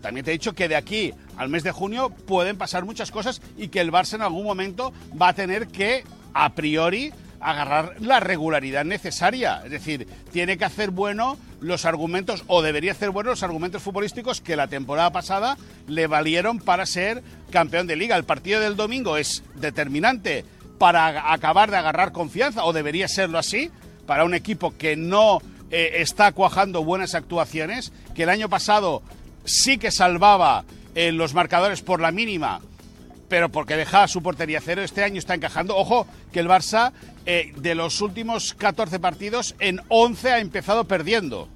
[0.00, 3.40] También te he dicho que de aquí al mes de junio pueden pasar muchas cosas
[3.56, 8.20] y que el Barça en algún momento va a tener que, a priori, agarrar la
[8.20, 9.62] regularidad necesaria.
[9.64, 14.40] Es decir, tiene que hacer bueno los argumentos, o debería hacer bueno los argumentos futbolísticos
[14.40, 18.16] que la temporada pasada le valieron para ser campeón de liga.
[18.16, 20.44] El partido del domingo es determinante
[20.78, 23.70] para acabar de agarrar confianza, o debería serlo así,
[24.06, 29.02] para un equipo que no eh, está cuajando buenas actuaciones, que el año pasado
[29.44, 32.60] sí que salvaba los marcadores por la mínima,
[33.28, 35.76] pero porque dejaba su portería cero, este año está encajando.
[35.76, 36.92] Ojo, que el Barça
[37.26, 41.48] eh, de los últimos 14 partidos en 11 ha empezado perdiendo.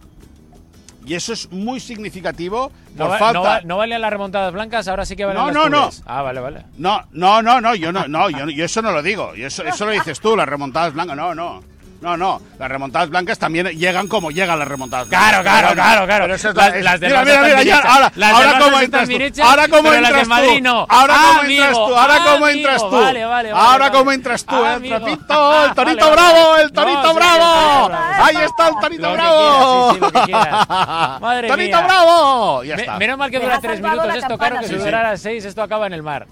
[1.05, 3.33] Y eso es muy significativo No, va- falta.
[3.33, 5.81] no va- no valían las remontadas blancas, ahora sí que valen No, las no, no.
[5.87, 6.03] cubles.
[6.07, 6.65] Ah, vale, vale.
[6.77, 9.35] No, no, no, no, yo no, no, yo, yo eso no lo digo.
[9.35, 11.17] Yo eso, eso lo dices tú, las remontadas blancas.
[11.17, 11.65] No, no.
[12.03, 15.29] No, no, las remontadas blancas también llegan como llegan las remontadas blancas.
[15.31, 16.25] Claro, claro, claro, claro.
[16.25, 19.17] pero eso es Las- las mira, mira, mira, ya, ahora, Las ahora cómo entras tú.
[19.21, 20.65] hechas, Ahora cómo las entras Madrid tú.
[20.65, 20.87] no.
[20.89, 21.97] Ahora Ah, cómo entras tú.
[21.97, 22.91] Ahora ah, cómo entras tú.
[22.91, 23.91] vale, vale, Ahora vale.
[23.93, 27.89] cómo entras tú, Ah, el trocito, el torito Vale, bravo, el torito No, bravo.
[27.89, 29.99] sí, Ahí está el torito bravo.
[31.21, 32.65] Madre Torito bravo.
[32.65, 32.99] Ya está.
[32.99, 35.93] menos mal que dura tres minutos esto, claro, que si durara seis, esto acaba en
[35.93, 36.27] el mar.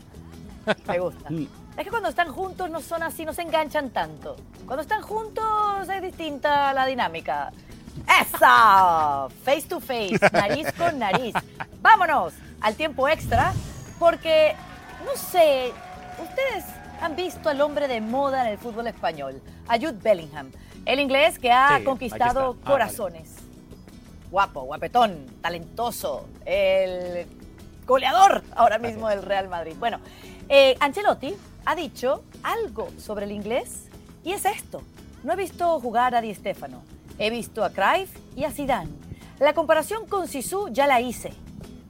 [0.88, 1.28] Me gusta.
[1.80, 4.36] Es que cuando están juntos no son así, no se enganchan tanto.
[4.66, 7.52] Cuando están juntos es distinta la dinámica.
[8.20, 9.28] ¡Esa!
[9.42, 11.34] Face to face, nariz con nariz.
[11.80, 13.54] Vámonos al tiempo extra,
[13.98, 14.54] porque,
[15.06, 15.72] no sé,
[16.22, 16.66] ustedes
[17.00, 20.50] han visto al hombre de moda en el fútbol español, a Jude Bellingham,
[20.84, 22.58] el inglés que ha Sí, conquistado.
[22.62, 23.36] Ah, corazones.
[24.30, 27.26] Guapo, guapetón, talentoso, el
[27.86, 29.76] goleador ahora mismo del Real Madrid.
[29.78, 29.98] Bueno,
[30.50, 33.86] eh, Ancelotti ha dicho algo sobre el inglés
[34.24, 34.82] y es esto.
[35.22, 36.82] No he visto jugar a Di Stéfano,
[37.18, 38.90] he visto a Cruyff y a Zidane.
[39.38, 41.32] La comparación con Sisu ya la hice,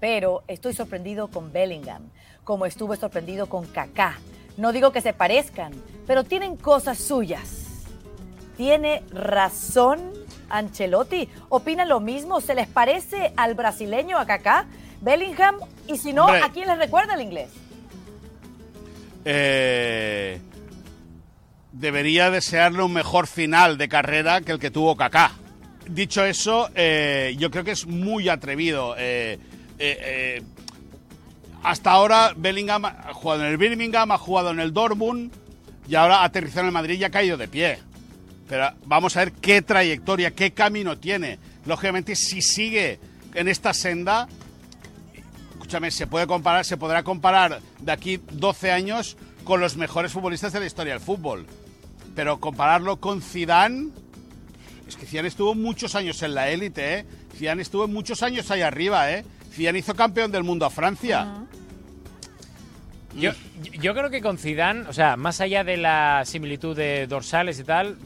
[0.01, 2.03] pero estoy sorprendido con Bellingham,
[2.45, 4.19] como estuve sorprendido con Kaká.
[4.57, 5.73] No digo que se parezcan,
[6.07, 7.67] pero tienen cosas suyas.
[8.57, 10.13] ¿Tiene razón
[10.49, 11.29] Ancelotti?
[11.49, 12.41] ¿Opina lo mismo?
[12.41, 14.67] ¿Se les parece al brasileño, a Kaká,
[15.01, 15.57] Bellingham?
[15.87, 16.43] Y si no, Hombre.
[16.43, 17.51] ¿a quién les recuerda el inglés?
[19.25, 20.41] Eh,
[21.73, 25.33] debería desearle un mejor final de carrera que el que tuvo Kaká.
[25.89, 28.95] Dicho eso, eh, yo creo que es muy atrevido.
[28.99, 29.39] eh,
[31.63, 35.31] hasta ahora Bellingham ha jugado en el Birmingham, ha jugado en el Dortmund
[35.89, 37.79] y ahora aterrizado en el Madrid y ha caído de pie.
[38.49, 41.39] Pero vamos a ver qué trayectoria, qué camino tiene.
[41.67, 42.99] Lógicamente, si sigue
[43.35, 44.27] en esta senda,
[45.71, 50.53] escúchame, se puede comparar, se podrá comparar de aquí 12 años con los mejores futbolistas
[50.53, 51.47] de la historia del fútbol.
[52.17, 53.91] Pero compararlo con Zidane,
[54.89, 57.07] es que Zidane estuvo muchos años en la élite, ¿eh?
[57.37, 59.25] Zidane estuvo muchos años ahí arriba, ¿eh?
[59.53, 61.47] Zidane hizo campeón del mundo a Francia.
[63.17, 63.31] Yo,
[63.63, 67.65] yo creo que con Zidane, o sea, más allá de la similitud de dorsales y
[67.65, 67.97] tal,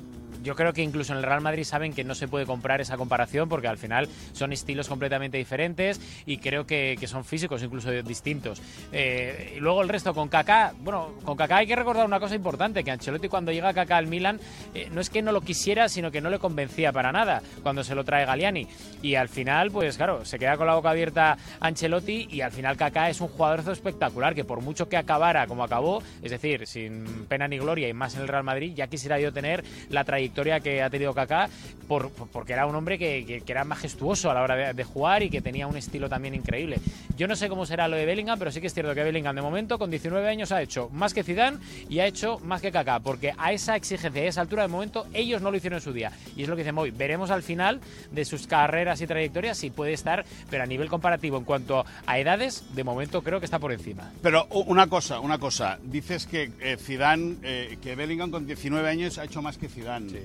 [0.44, 2.96] yo creo que incluso en el Real Madrid saben que no se puede comprar esa
[2.96, 7.90] comparación porque al final son estilos completamente diferentes y creo que, que son físicos incluso
[7.90, 8.60] distintos.
[8.92, 12.34] Eh, y luego el resto con Kaká, bueno, con Kaká hay que recordar una cosa
[12.34, 14.38] importante, que Ancelotti cuando llega Kaká al Milan
[14.74, 17.82] eh, no es que no lo quisiera, sino que no le convencía para nada cuando
[17.82, 18.68] se lo trae Galiani.
[19.02, 22.76] Y al final, pues claro, se queda con la boca abierta Ancelotti y al final
[22.76, 27.24] Kaká es un jugador espectacular que por mucho que acabara como acabó, es decir, sin
[27.28, 30.33] pena ni gloria y más en el Real Madrid, ya quisiera yo tener la trayectoria
[30.34, 31.48] que ha tenido Kaká,
[31.88, 35.22] por, porque era un hombre que, que, era majestuoso a la hora de, de, jugar
[35.22, 36.78] y que tenía un estilo también increíble.
[37.16, 39.36] Yo no sé cómo será lo de Bellingham, pero sí que es cierto que Bellingham
[39.36, 41.58] de momento con 19 años ha hecho más que Zidane
[41.88, 44.68] y ha hecho más que Kaká, porque a esa exigencia y a esa altura de
[44.68, 46.12] momento ellos no lo hicieron en su día.
[46.36, 46.90] Y es lo que dice hoy.
[46.90, 47.80] Veremos al final
[48.10, 52.18] de sus carreras y trayectorias si puede estar, pero a nivel comparativo en cuanto a
[52.18, 54.10] edades, de momento creo que está por encima.
[54.22, 55.78] Pero una cosa, una cosa.
[55.82, 60.10] Dices que eh, Zidane, eh, que Bellingham con 19 años ha hecho más que Zidane.
[60.10, 60.18] Sí.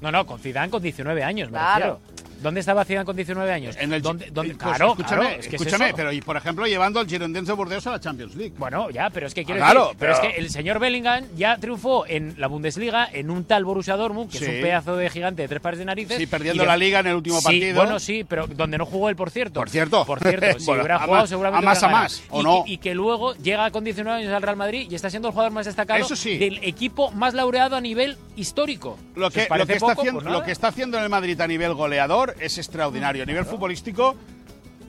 [0.00, 2.00] No, no, con Zidane con 19 años, me Claro.
[2.06, 2.29] refiero.
[2.42, 3.76] ¿Dónde estaba Zidane con 19 años?
[3.78, 6.20] En el, ¿Dónde, dónde- eh, pues, claro, escúchame, claro, es que es escúchame, pero y
[6.20, 8.54] por ejemplo llevando al Girondins de Burdeos a la Champions League.
[8.58, 10.14] Bueno, ya, pero es que quiero Ah, claro, decir, pero...
[10.16, 13.96] pero- es que el señor Bellingham ya triunfó en la Bundesliga en un tal Borussia
[13.96, 16.16] Dortmund, que es un pedazo de gigante de tres pares de narices.
[16.16, 17.76] Sí, perdiendo y la liga en el último Sí, partido.
[17.76, 19.60] bueno, sí, pero donde no jugó él, por cierto.
[19.60, 20.04] Por cierto.
[20.06, 22.64] Por cierto, si Bueno, hubiera jugado más- seguramente a más, a más, ¿o y no?
[22.64, 25.32] Que, y que luego llega con 19 años al Real Madrid y está siendo el
[25.32, 26.38] jugador más destacado Eso sí.
[26.38, 28.98] del equipo más laureado a nivel histórico.
[29.14, 30.00] Lo ¿Os que, lo, parece que está poco?
[30.00, 33.22] haciendo, Pues lo que está haciendo en el Madrid a nivel goleador es extraordinario.
[33.22, 34.16] A nivel futbolístico,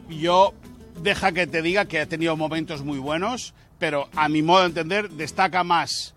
[0.09, 0.53] yo
[1.01, 4.65] deja que te diga que ha tenido momentos muy buenos, pero a mi modo de
[4.67, 6.13] entender destaca más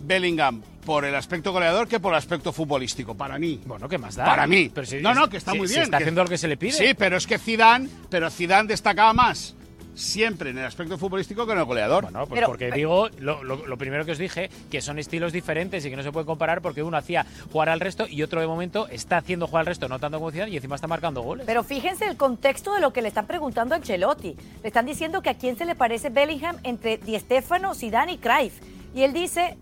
[0.00, 3.60] Bellingham por el aspecto goleador que por el aspecto futbolístico, para mí.
[3.64, 4.24] Bueno, ¿qué más da?
[4.24, 4.70] Para mí.
[4.74, 5.84] Pero si- no, no, que está si- muy si bien.
[5.84, 6.72] está que- haciendo lo que se le pide.
[6.72, 9.54] Sí, pero es que Zidane, pero Zidane destacaba más
[9.94, 12.04] siempre en el aspecto futbolístico que en el goleador.
[12.04, 15.32] Bueno, pues Pero- porque digo lo, lo- lo primero que os dije, que son estilos
[15.32, 18.40] diferentes y que no se puede comparar porque uno hacía jugar al resto y otro
[18.40, 21.22] de momento está haciendo jugar al resto, no tanto como Zidane, y encima está marcando
[21.22, 21.46] goles.
[21.46, 24.36] Pero fíjense el contexto de lo que le están preguntando a Ancelotti.
[24.62, 28.18] Le están diciendo que a quién se le parece Bellingham entre Di Stéfano, Zidane y
[28.18, 28.54] Cruyff.
[28.94, 29.56] Y él dice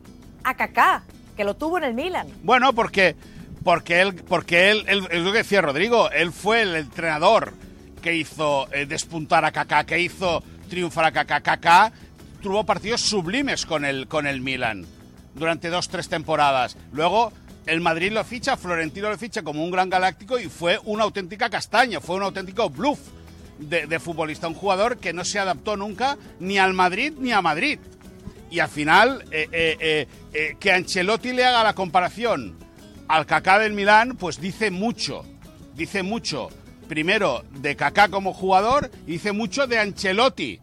[0.44, 1.02] a Kaká,
[1.36, 2.26] que lo tuvo en el Milan.
[2.42, 3.16] Bueno, porque,
[3.64, 7.52] porque él, porque él, él- es lo que decía Rodrigo, él fue el entrenador
[8.02, 11.40] que hizo eh, despuntar a Kaká, que hizo triunfar a Kaká.
[11.40, 11.92] Kaká
[12.42, 14.84] tuvo partidos sublimes con el, con el Milan
[15.34, 16.76] durante dos, tres temporadas.
[16.92, 17.32] Luego
[17.64, 21.48] el Madrid lo ficha, Florentino lo ficha como un gran galáctico y fue una auténtica
[21.48, 22.98] castaña, fue un auténtico bluff
[23.58, 27.78] de, futbolista, un jugador que no se adaptó nunca ni al Madrid ni a Madrid.
[28.50, 32.58] Y al final, eh, eh, que Ancelotti le haga la comparación
[33.08, 35.24] al Kaká del Milán, pues dice mucho.
[35.74, 36.50] Dice mucho,
[36.92, 40.60] primero, de Kaká como jugador y dice mucho de Ancelotti,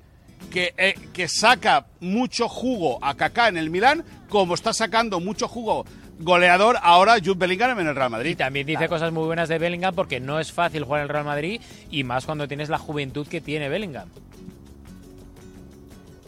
[0.51, 5.47] que, eh, que saca mucho jugo a Kaká en el Milán, como está sacando mucho
[5.47, 5.87] jugo
[6.19, 8.37] goleador ahora Jude Bellingham en el Real Y Madrid.
[8.37, 11.25] también dice cosas muy buenas de Bellingham porque no es fácil jugar en el Real
[11.25, 14.09] Madrid y más cuando tienes la juventud que tiene Bellingham.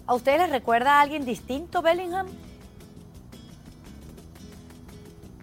[0.08, 2.26] ¿A ustedes les recuerda a alguien distinto Bellingham?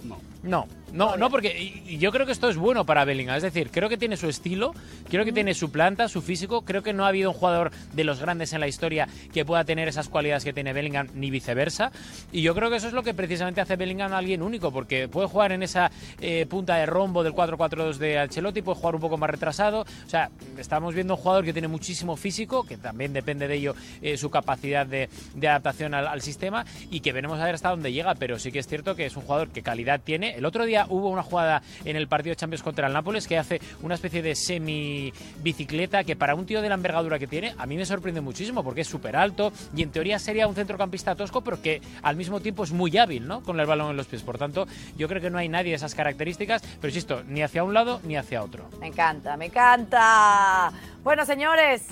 [0.05, 0.19] No.
[0.43, 3.36] No, no, no, porque yo creo que esto es bueno para Bellingham.
[3.36, 4.74] Es decir, creo que tiene su estilo,
[5.11, 6.62] creo que tiene su planta, su físico.
[6.62, 9.64] Creo que no ha habido un jugador de los grandes en la historia que pueda
[9.64, 11.93] tener esas cualidades que tiene Bellingham, ni viceversa.
[12.32, 15.09] Y yo creo que eso es lo que precisamente hace Bellingham a alguien único, porque
[15.09, 19.01] puede jugar en esa eh, punta de rombo del 4-4-2 de Ancelotti, puede jugar un
[19.01, 19.80] poco más retrasado.
[19.80, 23.74] O sea, estamos viendo un jugador que tiene muchísimo físico, que también depende de ello
[24.01, 27.70] eh, su capacidad de, de adaptación al, al sistema, y que veremos a ver hasta
[27.70, 28.14] dónde llega.
[28.14, 30.34] Pero sí que es cierto que es un jugador que calidad tiene.
[30.34, 33.39] El otro día hubo una jugada en el partido de Champions contra el Nápoles que
[33.39, 35.12] hace una especie de semi
[35.43, 38.62] bicicleta que para un tío de la envergadura que tiene a mí me sorprende muchísimo
[38.62, 42.41] porque es súper alto y en teoría sería un centrocampista tosco pero que al mismo
[42.41, 43.43] tiempo es muy hábil ¿no?
[43.43, 44.22] con el balón en los pies.
[44.22, 44.66] Por tanto,
[44.97, 48.01] yo creo que no hay nadie de esas características, pero insisto, ni hacia un lado
[48.05, 48.68] ni hacia otro.
[48.81, 50.72] Me encanta, me encanta.
[51.03, 51.87] Bueno, señores,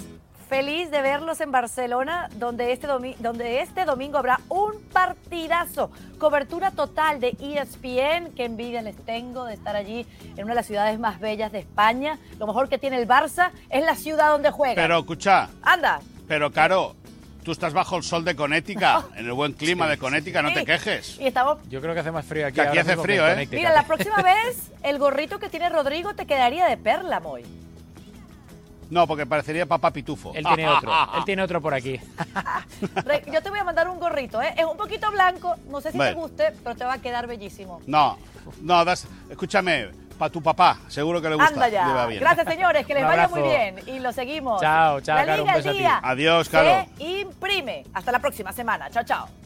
[0.49, 2.87] feliz de verlos en Barcelona, donde este,
[3.19, 5.91] donde este domingo habrá un partidazo.
[6.19, 8.33] Cobertura total de ESPN.
[8.35, 11.61] Qué envidia les tengo de estar allí en una de las ciudades más bellas de
[11.61, 12.19] España.
[12.39, 14.75] Lo mejor que tiene el Barça es la ciudad donde juega.
[14.75, 16.01] Pero escucha, Anda.
[16.29, 16.95] pero Caro,
[17.45, 18.85] tú estás bajo el sol de Connecticut,
[19.17, 21.19] en el buen clima de Connecticut, no te quejes.
[21.21, 22.55] Y estamos Yo creo que hace más frío aquí.
[22.55, 23.49] Que aquí ahora hace frío, ¿eh?
[23.51, 27.43] Mira, la próxima vez el gorrito que tiene Rodrigo te quedaría de perla, Moy.
[28.91, 30.33] No, porque parecería papá pitufo.
[30.35, 32.01] Él tiene otro, él tiene otro por aquí.
[33.33, 34.55] Yo te voy a mandar un gorrito, ¿eh?
[34.57, 37.81] Es un poquito blanco, no sé si te guste, pero te va a quedar bellísimo.
[37.87, 38.19] No,
[38.61, 41.53] no, das, escúchame, para tu papá, seguro que le gusta.
[41.53, 42.07] Anda le va ya.
[42.07, 42.21] bien.
[42.21, 43.77] Gracias, señores, que les vaya muy bien.
[43.87, 44.61] Y lo seguimos.
[44.61, 45.85] Chao, chao, La Caro, un beso a ti.
[46.03, 46.87] Adiós, se Caro.
[46.99, 47.85] imprime.
[47.93, 48.91] Hasta la próxima semana.
[48.91, 49.46] Chao, chao.